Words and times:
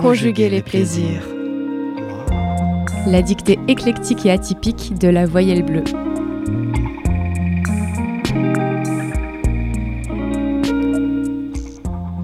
Conjuguer 0.00 0.48
les 0.48 0.62
plaisirs. 0.62 1.28
La 3.06 3.20
dictée 3.20 3.58
éclectique 3.68 4.24
et 4.24 4.30
atypique 4.30 4.98
de 4.98 5.08
la 5.08 5.26
voyelle 5.26 5.62
bleue. 5.62 5.84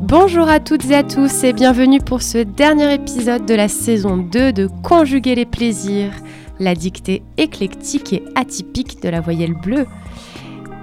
Bonjour 0.00 0.48
à 0.48 0.58
toutes 0.58 0.90
et 0.90 0.94
à 0.94 1.02
tous 1.02 1.44
et 1.44 1.52
bienvenue 1.52 2.00
pour 2.00 2.22
ce 2.22 2.38
dernier 2.38 2.94
épisode 2.94 3.44
de 3.44 3.54
la 3.54 3.68
saison 3.68 4.16
2 4.16 4.54
de 4.54 4.68
Conjuguer 4.82 5.34
les 5.34 5.44
plaisirs, 5.44 6.12
la 6.58 6.74
dictée 6.74 7.22
éclectique 7.36 8.14
et 8.14 8.22
atypique 8.36 9.02
de 9.02 9.10
la 9.10 9.20
voyelle 9.20 9.54
bleue. 9.54 9.86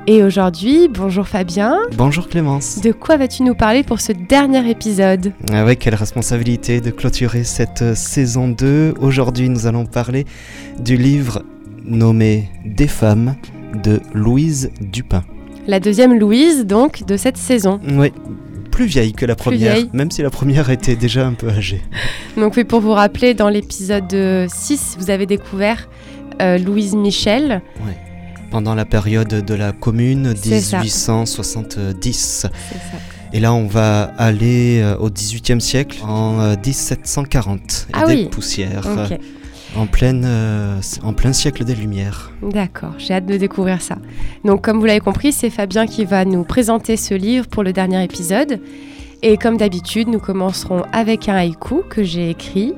Et 0.05 0.21
aujourd'hui, 0.21 0.89
bonjour 0.89 1.25
Fabien. 1.29 1.77
Bonjour 1.95 2.27
Clémence. 2.27 2.81
De 2.81 2.91
quoi 2.91 3.15
vas-tu 3.15 3.41
nous 3.43 3.55
parler 3.55 3.83
pour 3.83 4.01
ce 4.01 4.11
dernier 4.11 4.69
épisode? 4.69 5.31
Ah 5.49 5.63
ouais, 5.63 5.77
quelle 5.77 5.95
responsabilité 5.95 6.81
de 6.81 6.91
clôturer 6.91 7.45
cette 7.45 7.83
euh, 7.83 7.95
saison 7.95 8.49
2. 8.49 8.95
Aujourd'hui, 8.99 9.47
nous 9.47 9.65
allons 9.65 9.85
parler 9.85 10.25
du 10.77 10.97
livre 10.97 11.43
nommé 11.85 12.49
Des 12.65 12.89
femmes 12.89 13.37
de 13.81 14.01
Louise 14.13 14.71
Dupin. 14.81 15.23
La 15.67 15.79
deuxième 15.79 16.19
Louise, 16.19 16.65
donc, 16.65 17.05
de 17.05 17.15
cette 17.15 17.37
saison. 17.37 17.79
Oui, 17.97 18.11
plus 18.71 18.85
vieille 18.85 19.13
que 19.13 19.25
la 19.25 19.37
première, 19.37 19.77
même 19.93 20.11
si 20.11 20.21
la 20.21 20.29
première 20.29 20.69
était 20.69 20.97
déjà 20.97 21.25
un 21.25 21.33
peu 21.33 21.47
âgée. 21.47 21.81
Donc 22.35 22.57
oui, 22.57 22.65
pour 22.65 22.81
vous 22.81 22.91
rappeler, 22.91 23.35
dans 23.35 23.47
l'épisode 23.47 24.47
6, 24.49 24.97
vous 24.99 25.11
avez 25.11 25.27
découvert 25.27 25.87
euh, 26.41 26.57
Louise 26.57 26.95
Michel. 26.95 27.61
Pendant 28.53 28.75
la 28.75 28.85
période 28.85 29.27
de 29.29 29.53
la 29.55 29.71
Commune, 29.71 30.35
C'est 30.37 30.59
ça. 30.61 30.77
1870. 30.77 32.11
C'est 32.11 32.47
ça. 32.47 32.51
Et 33.33 33.39
là, 33.39 33.51
on 33.51 33.65
va 33.65 34.11
aller 34.19 34.79
euh, 34.79 34.95
au 34.97 35.09
XVIIIe 35.09 35.59
siècle, 35.59 35.97
en 36.07 36.39
euh, 36.39 36.55
1740. 36.63 37.87
Et 37.89 37.91
Ah 37.93 38.05
des 38.05 38.13
oui. 38.13 38.29
poussières, 38.29 38.83
euh, 38.85 39.07
en, 39.75 39.87
pleine, 39.87 40.21
euh, 40.23 40.79
en 41.01 41.13
plein 41.13 41.33
siècle 41.33 41.63
des 41.63 41.73
Lumières. 41.73 42.31
d'accord, 42.43 42.93
j'ai 42.99 43.15
hâte 43.15 43.25
de 43.25 43.37
découvrir 43.37 43.81
ça. 43.81 43.97
Donc 44.45 44.61
comme 44.63 44.77
vous 44.79 44.85
l'avez 44.85 44.99
compris, 44.99 45.31
c'est 45.31 45.49
Fabien 45.49 45.87
qui 45.87 46.05
va 46.05 46.23
nous 46.23 46.43
présenter 46.43 46.95
ce 46.95 47.15
livre 47.15 47.47
pour 47.47 47.63
le 47.63 47.73
dernier 47.73 48.03
épisode. 48.03 48.59
Et 49.23 49.37
comme 49.37 49.57
d'habitude, 49.57 50.09
nous 50.09 50.19
commencerons 50.19 50.83
avec 50.91 51.27
un 51.27 51.33
haïku 51.37 51.81
que 51.89 52.03
j'ai 52.03 52.29
écrit, 52.29 52.75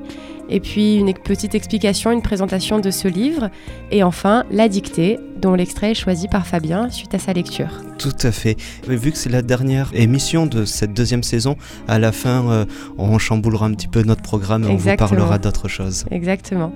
et 0.50 0.60
puis 0.60 0.96
une 0.96 1.14
petite 1.14 1.56
explication, 1.56 2.12
une 2.12 2.22
présentation 2.22 2.80
de 2.80 2.92
ce 2.92 3.08
livre, 3.08 3.50
et 3.92 4.04
enfin 4.04 4.46
la 4.52 4.68
dictée, 4.68 5.20
dont 5.38 5.54
l'extrait 5.54 5.92
est 5.92 5.96
choisi 5.96 6.28
par 6.28 6.48
Fabien 6.48 6.90
suite 6.90 7.14
à 7.14 7.20
sa 7.20 7.34
lecture. 7.34 7.84
Tout 7.98 8.16
à 8.24 8.32
fait. 8.32 8.56
Mais 8.88 8.96
vu 8.96 9.12
que 9.12 9.18
c'est 9.18 9.30
la 9.30 9.42
dernière 9.42 9.92
émission 9.94 10.46
de 10.46 10.66
cette 10.66 10.94
deuxième 10.94 11.24
saison, 11.24 11.56
à 11.88 12.00
la 12.00 12.12
fin, 12.12 12.50
euh, 12.50 12.66
on 12.98 13.18
chamboulera 13.18 13.66
un 13.66 13.74
petit 13.74 13.88
peu 13.88 14.04
notre 14.04 14.22
programme 14.22 14.64
et 14.64 14.68
on 14.68 14.76
vous 14.76 14.96
parlera 14.96 15.38
d'autre 15.38 15.68
chose. 15.68 16.06
Exactement. 16.12 16.72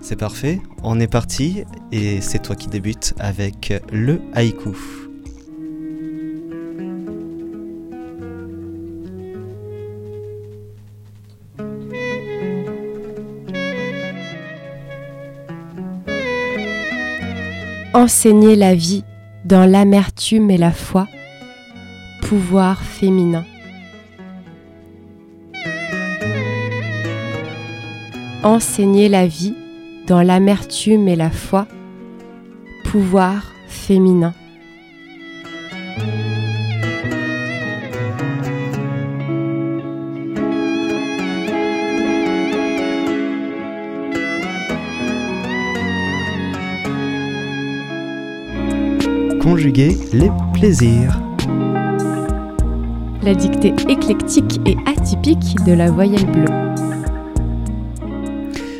C'est 0.00 0.16
parfait, 0.16 0.60
on 0.82 0.98
est 0.98 1.06
parti 1.06 1.62
et 1.92 2.20
c'est 2.20 2.40
toi 2.40 2.56
qui 2.56 2.66
débutes 2.66 3.14
avec 3.20 3.72
le 3.92 4.20
haïku. 4.34 5.01
Enseigner 17.94 18.56
la 18.56 18.74
vie 18.74 19.04
dans 19.44 19.70
l'amertume 19.70 20.50
et 20.50 20.56
la 20.56 20.72
foi, 20.72 21.08
pouvoir 22.22 22.82
féminin. 22.82 23.44
Enseigner 28.42 29.10
la 29.10 29.26
vie 29.26 29.54
dans 30.06 30.22
l'amertume 30.22 31.06
et 31.06 31.16
la 31.16 31.30
foi, 31.30 31.66
pouvoir 32.84 33.52
féminin. 33.68 34.32
Les 49.54 50.30
plaisirs. 50.54 51.20
La 53.22 53.34
dictée 53.34 53.74
éclectique 53.86 54.60
et 54.64 54.76
atypique 54.86 55.56
de 55.66 55.74
la 55.74 55.90
voyelle 55.90 56.24
bleue. 56.24 56.46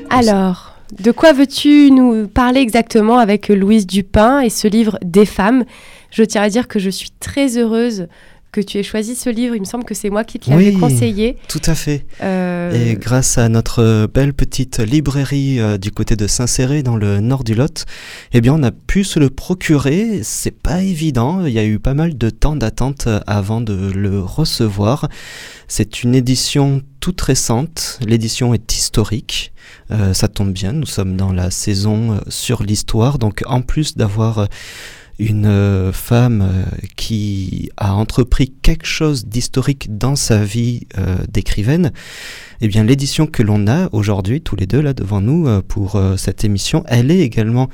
Alors, 0.09 0.75
de 0.99 1.11
quoi 1.11 1.35
veux-tu 1.35 1.91
nous 1.91 2.27
parler 2.27 2.61
exactement 2.61 3.19
avec 3.19 3.49
Louise 3.49 3.87
Dupin 3.87 4.41
et 4.41 4.49
ce 4.49 4.67
livre 4.67 4.99
Des 5.05 5.27
femmes? 5.27 5.67
Je 6.11 6.23
tiens 6.23 6.41
à 6.41 6.49
dire 6.49 6.69
que 6.69 6.79
je 6.79 6.89
suis 6.89 7.11
très 7.21 7.59
heureuse 7.59 8.07
que 8.53 8.61
tu 8.61 8.79
aies 8.79 8.83
choisi 8.83 9.17
ce 9.17 9.31
livre. 9.31 9.55
Il 9.57 9.61
me 9.63 9.67
semble 9.67 9.85
que 9.85 9.95
c'est 9.95 10.11
moi 10.11 10.25
qui 10.25 10.39
te 10.39 10.51
l'avais 10.51 10.69
Oui. 10.75 10.79
conseillé. 10.79 11.39
Tout 11.49 11.63
à 11.65 11.75
fait. 11.75 12.05
Euh, 12.23 12.71
Et 12.91 12.95
grâce 12.97 13.39
à 13.39 13.49
notre 13.49 14.07
belle 14.13 14.35
petite 14.35 14.79
librairie 14.79 15.59
euh, 15.59 15.79
du 15.79 15.91
côté 15.91 16.17
de 16.17 16.27
Saint-Céré 16.27 16.83
dans 16.83 16.97
le 16.97 17.21
nord 17.21 17.45
du 17.45 17.55
Lot, 17.55 17.87
eh 18.35 18.41
bien 18.43 18.53
on 18.55 18.63
a 18.63 18.71
pu 18.71 19.05
se 19.05 19.19
le 19.19 19.31
procurer. 19.31 20.21
C'est 20.23 20.51
pas 20.57 20.83
évident. 20.83 21.47
Il 21.47 21.53
y 21.53 21.59
a 21.59 21.65
eu 21.65 21.79
pas 21.79 21.95
mal 21.95 22.17
de 22.19 22.29
temps 22.31 22.55
d'attente 22.55 23.07
euh, 23.07 23.21
avant 23.27 23.63
de 23.63 23.91
le 23.95 24.21
recevoir. 24.21 25.09
C'est 25.67 26.03
une 26.03 26.15
édition 26.15 26.83
toute 27.01 27.23
récente. 27.23 27.99
L'édition 28.07 28.53
est 28.53 28.75
historique. 28.77 29.53
Euh, 29.91 30.13
ça 30.13 30.29
tombe 30.29 30.53
bien. 30.53 30.73
Nous 30.73 30.87
sommes 30.87 31.17
dans 31.17 31.33
la 31.33 31.51
saison 31.51 32.21
sur 32.29 32.63
l'histoire. 32.63 33.19
Donc 33.19 33.43
en 33.47 33.63
plus 33.63 33.97
d'avoir 33.97 34.47
une 35.19 35.47
euh, 35.47 35.93
femme 35.93 36.43
euh, 36.43 36.65
qui 36.97 37.71
a 37.77 37.95
entrepris 37.95 38.53
quelque 38.63 38.87
chose 38.87 39.27
d'historique 39.27 39.97
dans 39.97 40.17
sa 40.17 40.43
vie 40.45 40.87
euh, 40.99 41.17
d'écrivaine, 41.29 41.93
eh 42.61 42.69
bien 42.69 42.85
l'édition 42.85 43.27
que 43.27 43.43
l'on 43.43 43.67
a 43.67 43.89
aujourd'hui, 43.93 44.41
tous 44.41 44.57
les 44.57 44.67
deux 44.67 44.81
là 44.81 44.95
devant 44.95 45.21
nous 45.21 45.49
pour 45.63 46.01
cette 46.17 46.45
émission, 46.45 46.85
elle 46.87 47.11
est 47.11 47.21
également 47.21 47.69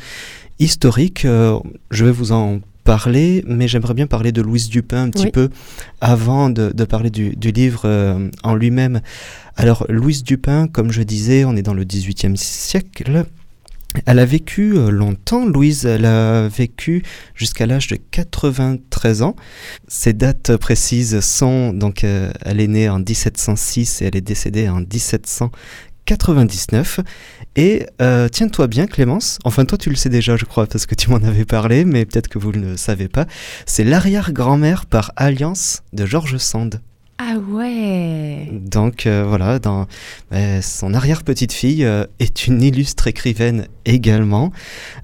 historique. 0.58 1.22
Je 1.24 2.04
vais 2.04 2.10
vous 2.10 2.32
en 2.32 2.60
parler, 2.84 3.44
mais 3.46 3.68
j'aimerais 3.68 3.92
bien 3.92 4.06
parler 4.06 4.32
de 4.32 4.40
Louise 4.40 4.70
Dupin 4.70 5.02
un 5.04 5.10
petit 5.10 5.24
Oui. 5.26 5.30
peu 5.30 5.50
avant 6.00 6.48
de, 6.48 6.72
de 6.74 6.84
parler 6.86 7.10
du, 7.10 7.36
du 7.36 7.50
livre 7.52 7.82
euh, 7.84 8.30
en 8.42 8.54
lui-même. 8.54 9.02
Alors 9.56 9.84
Louise 9.90 10.24
Dupin, 10.24 10.68
comme 10.68 10.90
je 10.90 11.02
disais, 11.02 11.44
on 11.44 11.54
est 11.54 11.60
dans 11.62 11.74
le 11.74 11.84
XVIIIe 11.84 12.38
siècle. 12.38 13.26
Elle 14.04 14.18
a 14.18 14.26
vécu 14.26 14.76
euh, 14.76 14.90
longtemps, 14.90 15.46
Louise, 15.46 15.86
elle 15.86 16.04
a 16.04 16.46
vécu 16.48 17.02
jusqu'à 17.34 17.64
l'âge 17.66 17.86
de 17.86 17.96
93 17.96 19.22
ans. 19.22 19.34
Ses 19.88 20.12
dates 20.12 20.58
précises 20.58 21.20
sont, 21.20 21.72
donc 21.72 22.04
euh, 22.04 22.30
elle 22.44 22.60
est 22.60 22.68
née 22.68 22.90
en 22.90 22.98
1706 22.98 24.02
et 24.02 24.04
elle 24.06 24.16
est 24.16 24.20
décédée 24.20 24.68
en 24.68 24.80
1799. 24.80 27.00
Et 27.56 27.86
euh, 28.02 28.28
tiens-toi 28.28 28.66
bien 28.66 28.86
Clémence, 28.86 29.38
enfin 29.44 29.64
toi 29.64 29.78
tu 29.78 29.88
le 29.88 29.96
sais 29.96 30.10
déjà 30.10 30.36
je 30.36 30.44
crois 30.44 30.66
parce 30.66 30.84
que 30.84 30.94
tu 30.94 31.08
m'en 31.10 31.16
avais 31.16 31.46
parlé, 31.46 31.86
mais 31.86 32.04
peut-être 32.04 32.28
que 32.28 32.38
vous 32.38 32.52
ne 32.52 32.72
le 32.72 32.76
savez 32.76 33.08
pas, 33.08 33.24
c'est 33.64 33.84
l'arrière-grand-mère 33.84 34.84
par 34.84 35.12
alliance 35.16 35.82
de 35.94 36.04
George 36.04 36.36
Sand. 36.36 36.82
Ah 37.20 37.34
ouais 37.36 38.48
Donc 38.52 39.04
euh, 39.06 39.24
voilà, 39.26 39.58
dans, 39.58 39.88
euh, 40.32 40.62
son 40.62 40.94
arrière-petite-fille 40.94 41.84
euh, 41.84 42.04
est 42.20 42.46
une 42.46 42.62
illustre 42.62 43.08
écrivaine 43.08 43.66
également, 43.84 44.52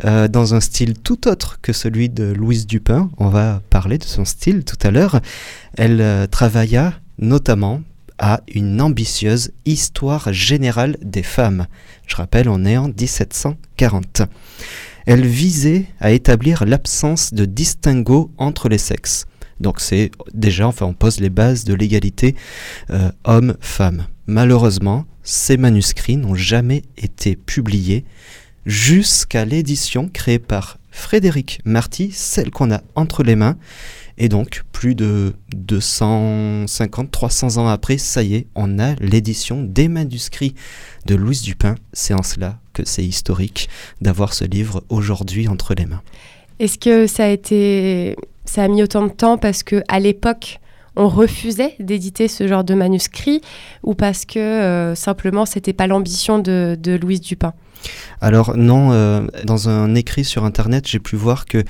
euh, 0.04 0.28
dans 0.28 0.54
un 0.54 0.60
style 0.60 0.94
tout 0.96 1.26
autre 1.26 1.58
que 1.60 1.72
celui 1.72 2.08
de 2.08 2.24
Louise 2.32 2.68
Dupin. 2.68 3.10
On 3.18 3.30
va 3.30 3.62
parler 3.68 3.98
de 3.98 4.04
son 4.04 4.24
style 4.24 4.64
tout 4.64 4.78
à 4.86 4.92
l'heure. 4.92 5.20
Elle 5.76 6.00
euh, 6.00 6.28
travailla 6.28 6.92
notamment 7.18 7.82
à 8.18 8.42
une 8.54 8.80
ambitieuse 8.80 9.50
histoire 9.64 10.32
générale 10.32 10.96
des 11.02 11.24
femmes. 11.24 11.66
Je 12.06 12.14
rappelle, 12.14 12.48
on 12.48 12.64
est 12.64 12.76
en 12.76 12.86
1740. 12.86 14.22
Elle 15.06 15.26
visait 15.26 15.86
à 15.98 16.12
établir 16.12 16.64
l'absence 16.64 17.34
de 17.34 17.44
distinguo 17.44 18.30
entre 18.38 18.68
les 18.68 18.78
sexes. 18.78 19.26
Donc 19.64 19.80
c'est 19.80 20.12
déjà, 20.34 20.68
enfin, 20.68 20.84
on 20.84 20.92
pose 20.92 21.20
les 21.20 21.30
bases 21.30 21.64
de 21.64 21.72
l'égalité 21.72 22.36
euh, 22.90 23.10
homme-femme. 23.24 24.06
Malheureusement, 24.26 25.06
ces 25.22 25.56
manuscrits 25.56 26.18
n'ont 26.18 26.34
jamais 26.34 26.82
été 26.98 27.34
publiés 27.34 28.04
jusqu'à 28.66 29.46
l'édition 29.46 30.08
créée 30.08 30.38
par 30.38 30.78
Frédéric 30.90 31.60
Marty, 31.64 32.10
celle 32.12 32.50
qu'on 32.50 32.70
a 32.70 32.82
entre 32.94 33.22
les 33.22 33.36
mains. 33.36 33.56
Et 34.18 34.28
donc, 34.28 34.64
plus 34.70 34.94
de 34.94 35.32
250-300 35.56 37.58
ans 37.58 37.66
après, 37.66 37.96
ça 37.96 38.22
y 38.22 38.34
est, 38.34 38.46
on 38.54 38.78
a 38.78 38.94
l'édition 38.96 39.62
des 39.62 39.88
manuscrits 39.88 40.54
de 41.06 41.14
Louise 41.14 41.40
Dupin. 41.40 41.74
C'est 41.94 42.14
en 42.14 42.22
cela 42.22 42.58
que 42.74 42.82
c'est 42.84 43.04
historique 43.04 43.70
d'avoir 44.02 44.34
ce 44.34 44.44
livre 44.44 44.84
aujourd'hui 44.90 45.48
entre 45.48 45.74
les 45.74 45.86
mains. 45.86 46.02
Est-ce 46.60 46.78
que 46.78 47.06
ça 47.06 47.24
a 47.24 47.28
été, 47.28 48.16
ça 48.44 48.62
a 48.62 48.68
mis 48.68 48.82
autant 48.82 49.02
de 49.02 49.12
temps 49.12 49.38
parce 49.38 49.62
que 49.62 49.82
à 49.88 50.00
l'époque, 50.00 50.60
on 50.96 51.08
refusait 51.08 51.74
d'éditer 51.80 52.28
ce 52.28 52.46
genre 52.46 52.64
de 52.64 52.74
manuscrit 52.74 53.40
ou 53.82 53.94
parce 53.94 54.24
que 54.24 54.38
euh, 54.38 54.94
simplement 54.94 55.46
c'était 55.46 55.72
pas 55.72 55.86
l'ambition 55.86 56.38
de, 56.38 56.98
Louise 57.00 57.20
Dupin? 57.20 57.52
Alors 58.20 58.56
non, 58.56 58.92
euh, 58.92 59.26
dans 59.44 59.68
un 59.68 59.94
écrit 59.94 60.24
sur 60.24 60.44
internet, 60.44 60.88
j'ai 60.88 61.00
pu 61.00 61.16
voir 61.16 61.44
que, 61.44 61.64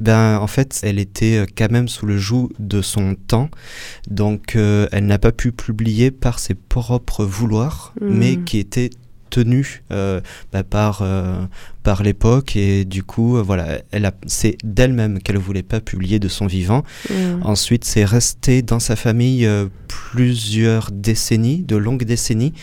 ben, 0.00 0.38
en 0.38 0.46
fait, 0.46 0.78
elle 0.84 1.00
était 1.00 1.38
euh, 1.38 1.46
quand 1.58 1.72
même 1.72 1.88
sous 1.88 2.06
le 2.06 2.16
joug 2.18 2.50
de 2.60 2.82
son 2.82 3.16
temps, 3.16 3.48
donc 4.08 4.54
elle 4.56 5.06
n'a 5.06 5.18
pas 5.18 5.32
pu 5.32 5.50
publier 5.50 6.12
par 6.12 6.38
ses 6.38 6.54
propres 6.54 7.24
vouloirs, 7.24 7.94
hmm. 8.00 8.08
mais 8.08 8.36
qui 8.36 8.58
était 8.58 8.90
tenue 9.36 9.82
euh, 9.90 10.22
bah, 10.50 10.64
par, 10.64 11.00
euh, 11.02 11.44
par 11.82 12.02
l'époque. 12.02 12.56
Et 12.56 12.86
du 12.86 13.02
coup 13.02 13.36
euh, 13.36 13.42
voilà 13.42 13.82
elle 13.92 14.10
c'est 14.26 14.56
d'elle-même 14.64 15.20
qu'elle 15.20 15.36
ne 15.36 15.40
voulait 15.40 15.62
pas 15.62 15.80
publier 15.80 16.18
de 16.18 16.28
son 16.28 16.46
vivant. 16.46 16.84
Mmh. 17.10 17.42
ensuite 17.42 17.84
c'est 17.84 18.06
resté 18.06 18.62
dans 18.62 18.80
sa 18.80 18.96
famille 18.96 19.46
plusieurs 19.88 20.90
décennies 20.90 21.62
de 21.62 21.76
longues 21.76 22.04
décennies. 22.04 22.54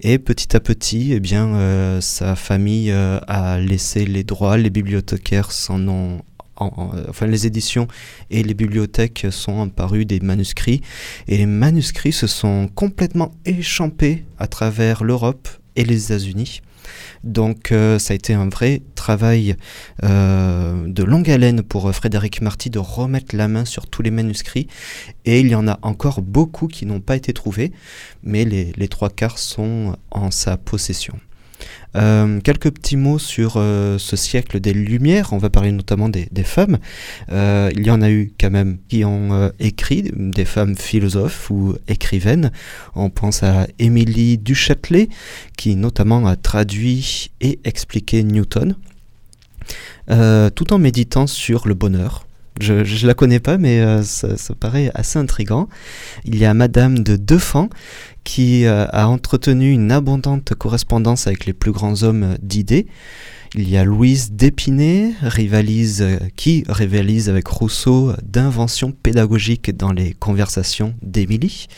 Et 0.00 0.18
petit 0.18 0.54
à 0.54 0.60
petit, 0.60 1.14
eh 1.14 1.20
bien, 1.20 2.00
sa 2.02 2.36
famille 2.36 2.92
a 2.92 3.58
laissé 3.58 4.04
les 4.04 4.24
droits, 4.24 4.58
les 4.58 4.68
bibliothécaires 4.68 5.50
s'en 5.50 5.88
ont 5.88 6.20
enfin 6.56 7.26
les 7.26 7.46
éditions 7.46 7.86
et 8.30 8.42
les 8.42 8.54
bibliothèques 8.54 9.26
sont 9.30 9.62
apparus 9.62 10.06
des 10.06 10.20
manuscrits. 10.20 10.82
Et 11.28 11.38
les 11.38 11.46
manuscrits 11.46 12.12
se 12.12 12.26
sont 12.26 12.68
complètement 12.74 13.32
échampés 13.44 14.24
à 14.38 14.46
travers 14.46 15.04
l'Europe 15.04 15.48
et 15.76 15.84
les 15.84 16.06
États-Unis. 16.06 16.60
Donc 17.24 17.72
euh, 17.72 17.98
ça 17.98 18.12
a 18.12 18.14
été 18.14 18.34
un 18.34 18.48
vrai 18.48 18.82
travail 18.94 19.56
euh, 20.04 20.86
de 20.86 21.02
longue 21.02 21.30
haleine 21.30 21.62
pour 21.62 21.88
euh, 21.88 21.92
Frédéric 21.92 22.40
Marty 22.40 22.70
de 22.70 22.78
remettre 22.78 23.36
la 23.36 23.48
main 23.48 23.64
sur 23.64 23.86
tous 23.86 24.02
les 24.02 24.10
manuscrits. 24.10 24.68
Et 25.24 25.40
il 25.40 25.48
y 25.48 25.54
en 25.54 25.68
a 25.68 25.78
encore 25.82 26.22
beaucoup 26.22 26.68
qui 26.68 26.86
n'ont 26.86 27.00
pas 27.00 27.16
été 27.16 27.32
trouvés, 27.32 27.72
mais 28.22 28.44
les 28.44 28.88
trois 28.88 29.10
quarts 29.10 29.38
sont 29.38 29.96
en 30.10 30.30
sa 30.30 30.56
possession. 30.56 31.18
Euh, 31.96 32.40
quelques 32.40 32.70
petits 32.70 32.96
mots 32.96 33.18
sur 33.18 33.54
euh, 33.56 33.96
ce 33.98 34.16
siècle 34.16 34.60
des 34.60 34.74
Lumières. 34.74 35.32
On 35.32 35.38
va 35.38 35.50
parler 35.50 35.72
notamment 35.72 36.08
des, 36.08 36.28
femmes. 36.44 36.78
Euh, 37.32 37.70
il 37.74 37.86
y 37.86 37.90
en 37.90 38.02
a 38.02 38.10
eu 38.10 38.32
quand 38.38 38.50
même 38.50 38.78
qui 38.88 39.04
ont 39.04 39.50
écrit, 39.58 40.10
des 40.14 40.44
femmes 40.44 40.76
philosophes 40.76 41.50
ou 41.50 41.74
écrivaines. 41.88 42.52
On 42.94 43.10
pense 43.10 43.42
à 43.42 43.66
Émilie 43.78 44.38
Duchâtelet, 44.38 45.08
qui 45.56 45.76
notamment 45.76 46.26
a 46.26 46.36
traduit 46.36 47.30
et 47.40 47.58
expliqué 47.64 48.22
Newton, 48.22 48.76
tout 50.08 50.72
en 50.72 50.78
méditant 50.78 51.26
sur 51.26 51.66
le 51.66 51.74
bonheur. 51.74 52.26
Je 52.60 52.72
ne 52.74 53.06
la 53.06 53.14
connais 53.14 53.40
pas, 53.40 53.58
mais 53.58 54.02
ça, 54.02 54.28
paraît 54.58 54.90
assez 54.94 55.18
intrigant. 55.18 55.68
Il 56.24 56.36
y 56.36 56.44
a 56.44 56.54
Madame 56.54 57.00
de 57.00 57.16
Defant 57.16 57.68
qui 58.26 58.66
euh, 58.66 58.86
a 58.92 59.08
entretenu 59.08 59.70
une 59.70 59.92
abondante 59.92 60.52
correspondance 60.54 61.28
avec 61.28 61.46
les 61.46 61.52
plus 61.52 61.70
grands 61.70 62.02
hommes 62.02 62.36
d'idées. 62.42 62.88
Il 63.54 63.70
y 63.70 63.76
a 63.76 63.84
Louise 63.84 64.32
d'Épinay, 64.32 65.14
rivalise, 65.22 66.02
euh, 66.02 66.18
qui 66.34 66.64
rivalise 66.68 67.30
avec 67.30 67.46
Rousseau 67.46 68.12
d'inventions 68.24 68.90
pédagogiques 68.90 69.74
dans 69.74 69.92
les 69.92 70.12
conversations 70.12 70.94
d'Émilie. 71.02 71.68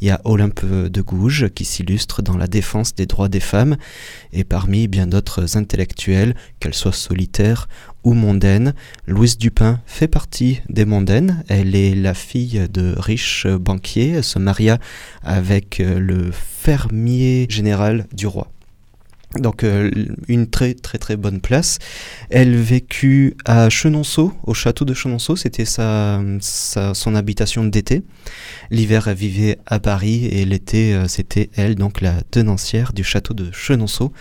Il 0.00 0.08
y 0.08 0.10
a 0.10 0.20
Olympe 0.24 0.64
de 0.64 1.00
Gouges 1.00 1.48
qui 1.54 1.64
s'illustre 1.64 2.22
dans 2.22 2.36
la 2.36 2.46
défense 2.46 2.94
des 2.94 3.06
droits 3.06 3.28
des 3.28 3.40
femmes 3.40 3.76
et 4.32 4.44
parmi 4.44 4.88
bien 4.88 5.06
d'autres 5.06 5.56
intellectuels, 5.56 6.34
qu'elles 6.60 6.74
soient 6.74 6.92
solitaires 6.92 7.68
ou 8.04 8.12
mondaines, 8.12 8.74
Louise 9.06 9.36
Dupin 9.36 9.80
fait 9.86 10.08
partie 10.08 10.60
des 10.68 10.84
mondaines. 10.84 11.42
Elle 11.48 11.74
est 11.74 11.94
la 11.94 12.14
fille 12.14 12.68
de 12.72 12.94
riches 12.96 13.46
banquiers, 13.48 14.10
elle 14.10 14.24
se 14.24 14.38
maria 14.38 14.78
avec 15.22 15.80
euh, 15.80 15.98
le 15.98 16.30
fermier 16.30 17.46
général 17.48 18.06
du 18.12 18.26
roi. 18.26 18.52
Donc 19.38 19.64
euh, 19.64 19.90
une 20.28 20.48
très 20.48 20.74
très 20.74 20.98
très 20.98 21.16
bonne 21.16 21.40
place. 21.40 21.78
Elle 22.30 22.56
vécut 22.56 23.36
à 23.44 23.68
Chenonceau, 23.68 24.32
au 24.44 24.54
château 24.54 24.84
de 24.84 24.94
Chenonceau, 24.94 25.36
c'était 25.36 25.64
sa, 25.64 26.20
son 26.40 27.14
habitation 27.14 27.64
d'été. 27.64 28.02
L'hiver 28.70 29.08
elle 29.08 29.16
vivait 29.16 29.58
à 29.66 29.78
Paris 29.78 30.26
et 30.26 30.44
l'été 30.44 30.94
euh, 30.94 31.08
c'était 31.08 31.50
elle, 31.56 31.74
donc 31.74 32.00
la 32.00 32.22
tenancière 32.22 32.92
du 32.92 33.04
château 33.04 33.34
de 33.34 33.50
Chenonceau, 33.52 34.12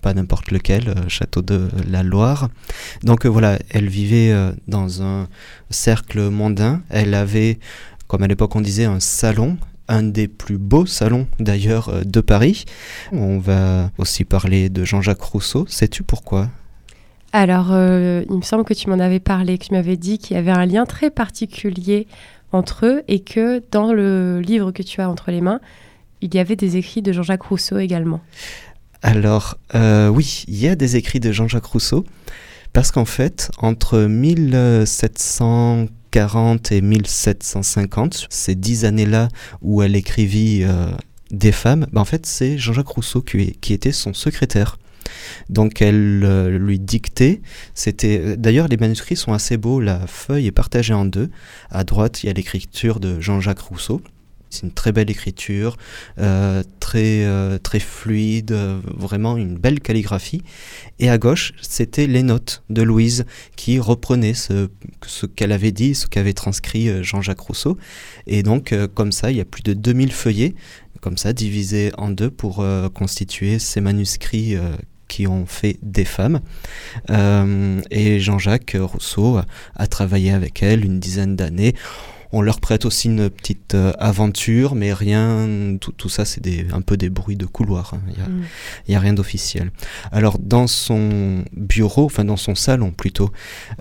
pas 0.00 0.14
n'importe 0.14 0.50
lequel, 0.50 0.88
euh, 0.88 1.08
château 1.08 1.42
de 1.42 1.68
la 1.88 2.02
Loire. 2.02 2.48
Donc 3.02 3.26
voilà, 3.26 3.58
elle 3.70 3.88
vivait 3.88 4.32
dans 4.68 5.02
un 5.02 5.28
cercle 5.70 6.28
mondain. 6.28 6.82
Elle 6.90 7.14
avait, 7.14 7.58
comme 8.06 8.22
à 8.22 8.26
l'époque 8.26 8.54
on 8.56 8.60
disait, 8.60 8.84
un 8.84 9.00
salon 9.00 9.56
un 9.88 10.02
des 10.02 10.28
plus 10.28 10.58
beaux 10.58 10.86
salons 10.86 11.26
d'ailleurs 11.38 11.88
euh, 11.88 12.02
de 12.04 12.20
Paris. 12.20 12.64
On 13.12 13.38
va 13.38 13.90
aussi 13.98 14.24
parler 14.24 14.68
de 14.68 14.84
Jean-Jacques 14.84 15.22
Rousseau. 15.22 15.66
Sais-tu 15.68 16.02
pourquoi? 16.02 16.50
Alors, 17.32 17.68
euh, 17.72 18.24
il 18.30 18.36
me 18.36 18.42
semble 18.42 18.64
que 18.64 18.74
tu 18.74 18.88
m'en 18.88 18.98
avais 18.98 19.20
parlé, 19.20 19.58
que 19.58 19.66
tu 19.66 19.72
m'avais 19.72 19.96
dit 19.96 20.18
qu'il 20.18 20.36
y 20.36 20.38
avait 20.38 20.52
un 20.52 20.66
lien 20.66 20.86
très 20.86 21.10
particulier 21.10 22.06
entre 22.52 22.86
eux 22.86 23.02
et 23.08 23.20
que 23.20 23.62
dans 23.72 23.92
le 23.92 24.40
livre 24.40 24.70
que 24.70 24.82
tu 24.82 25.00
as 25.00 25.10
entre 25.10 25.30
les 25.30 25.40
mains, 25.40 25.60
il 26.20 26.34
y 26.34 26.38
avait 26.38 26.56
des 26.56 26.76
écrits 26.76 27.02
de 27.02 27.12
Jean-Jacques 27.12 27.42
Rousseau 27.42 27.78
également. 27.78 28.20
Alors, 29.02 29.58
euh, 29.74 30.08
oui, 30.08 30.44
il 30.48 30.56
y 30.56 30.68
a 30.68 30.76
des 30.76 30.96
écrits 30.96 31.20
de 31.20 31.32
Jean-Jacques 31.32 31.66
Rousseau. 31.66 32.04
Parce 32.72 32.90
qu'en 32.90 33.04
fait, 33.04 33.50
entre 33.58 34.00
1740 34.00 35.90
et 36.16 36.80
1750, 36.80 38.28
ces 38.30 38.54
dix 38.54 38.84
années-là 38.84 39.28
où 39.62 39.82
elle 39.82 39.96
écrivit 39.96 40.60
euh, 40.62 40.86
des 41.30 41.50
femmes, 41.50 41.86
ben 41.92 42.02
en 42.02 42.04
fait, 42.04 42.24
c'est 42.24 42.56
Jean-Jacques 42.56 42.86
Rousseau 42.86 43.20
qui, 43.20 43.72
était 43.72 43.90
son 43.90 44.14
secrétaire. 44.14 44.78
Donc 45.48 45.82
elle 45.82 46.22
euh, 46.24 46.56
lui 46.56 46.78
dictait. 46.78 47.40
C'était 47.74 48.36
d'ailleurs 48.36 48.68
les 48.68 48.76
manuscrits 48.76 49.16
sont 49.16 49.32
assez 49.32 49.56
beaux. 49.56 49.80
La 49.80 50.06
feuille 50.06 50.46
est 50.46 50.52
partagée 50.52 50.94
en 50.94 51.04
deux. 51.04 51.30
À 51.70 51.82
droite, 51.82 52.22
il 52.22 52.28
y 52.28 52.30
a 52.30 52.32
l'écriture 52.32 53.00
de 53.00 53.20
Jean-Jacques 53.20 53.60
Rousseau 53.60 54.00
c'est 54.54 54.62
une 54.62 54.72
très 54.72 54.92
belle 54.92 55.10
écriture, 55.10 55.76
euh, 56.18 56.62
très, 56.80 57.24
euh, 57.24 57.58
très 57.58 57.80
fluide, 57.80 58.52
euh, 58.52 58.80
vraiment 58.86 59.36
une 59.36 59.56
belle 59.56 59.80
calligraphie. 59.80 60.42
Et 60.98 61.10
à 61.10 61.18
gauche, 61.18 61.52
c'était 61.60 62.06
les 62.06 62.22
notes 62.22 62.62
de 62.70 62.82
Louise 62.82 63.26
qui 63.56 63.78
reprenaient 63.78 64.34
ce, 64.34 64.68
ce 65.04 65.26
qu'elle 65.26 65.52
avait 65.52 65.72
dit, 65.72 65.94
ce 65.94 66.06
qu'avait 66.06 66.32
transcrit 66.32 67.02
Jean-Jacques 67.02 67.40
Rousseau. 67.40 67.76
Et 68.26 68.42
donc, 68.42 68.74
comme 68.94 69.12
ça, 69.12 69.30
il 69.30 69.36
y 69.36 69.40
a 69.40 69.44
plus 69.44 69.62
de 69.62 69.72
2000 69.72 70.12
feuillets, 70.12 70.54
comme 71.00 71.16
ça, 71.16 71.32
divisés 71.32 71.90
en 71.98 72.10
deux 72.10 72.30
pour 72.30 72.64
constituer 72.94 73.58
ces 73.58 73.80
manuscrits 73.80 74.56
qui 75.08 75.26
ont 75.26 75.46
fait 75.46 75.78
des 75.82 76.04
femmes. 76.04 76.40
et 77.10 78.20
Jean-Jacques 78.20 78.76
Rousseau 78.78 79.40
a 79.74 79.86
travaillé 79.88 80.30
avec 80.30 80.62
elle 80.62 80.84
une 80.84 81.00
dizaine 81.00 81.34
d'années. 81.34 81.74
On 82.36 82.42
leur 82.42 82.58
prête 82.58 82.84
aussi 82.84 83.06
une 83.06 83.30
petite 83.30 83.76
euh, 83.76 83.92
aventure, 84.00 84.74
mais 84.74 84.92
rien, 84.92 85.76
tout, 85.78 86.08
ça 86.08 86.24
c'est 86.24 86.42
un 86.72 86.80
peu 86.80 86.96
des 86.96 87.08
bruits 87.08 87.36
de 87.36 87.46
couloir. 87.46 87.94
Hein. 87.94 88.00
Il 88.08 88.14
n'y 88.88 88.96
a, 88.96 88.98
mm. 88.98 89.02
rien 89.02 89.12
d'officiel. 89.12 89.70
Alors 90.10 90.40
dans 90.40 90.66
son 90.66 91.44
bureau, 91.52 92.06
enfin 92.06 92.24
dans 92.24 92.36
son 92.36 92.56
salon 92.56 92.90
plutôt, 92.90 93.30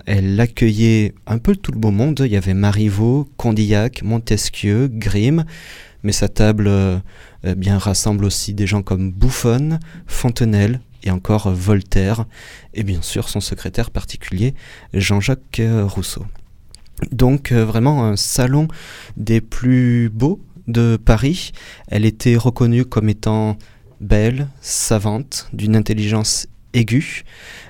elle 0.05 0.39
accueillait 0.39 1.15
un 1.25 1.39
peu 1.39 1.55
tout 1.55 1.71
le 1.71 1.79
beau 1.79 1.89
monde. 1.89 2.21
Il 2.23 2.31
y 2.31 2.37
avait 2.37 2.53
Marivaux, 2.53 3.27
Condillac, 3.37 4.03
Montesquieu, 4.03 4.87
Grimm, 4.87 5.45
mais 6.03 6.11
sa 6.11 6.29
table 6.29 6.67
euh, 6.67 6.99
eh 7.43 7.55
bien 7.55 7.79
rassemble 7.79 8.23
aussi 8.23 8.53
des 8.53 8.67
gens 8.67 8.83
comme 8.83 9.11
Buffon, 9.11 9.79
Fontenelle, 10.05 10.79
et 11.01 11.09
encore 11.09 11.49
Voltaire, 11.49 12.25
et 12.75 12.83
bien 12.83 13.01
sûr 13.01 13.29
son 13.29 13.41
secrétaire 13.41 13.89
particulier, 13.89 14.53
Jean-Jacques 14.93 15.59
Rousseau. 15.87 16.23
Donc 17.11 17.51
euh, 17.51 17.65
vraiment 17.65 18.05
un 18.05 18.15
salon 18.15 18.67
des 19.17 19.41
plus 19.41 20.09
beaux 20.09 20.39
de 20.67 20.97
Paris. 20.97 21.51
Elle 21.87 22.05
était 22.05 22.35
reconnue 22.35 22.85
comme 22.85 23.09
étant 23.09 23.57
belle, 23.99 24.47
savante, 24.61 25.49
d'une 25.53 25.75
intelligence 25.75 26.47
aiguë 26.73 27.23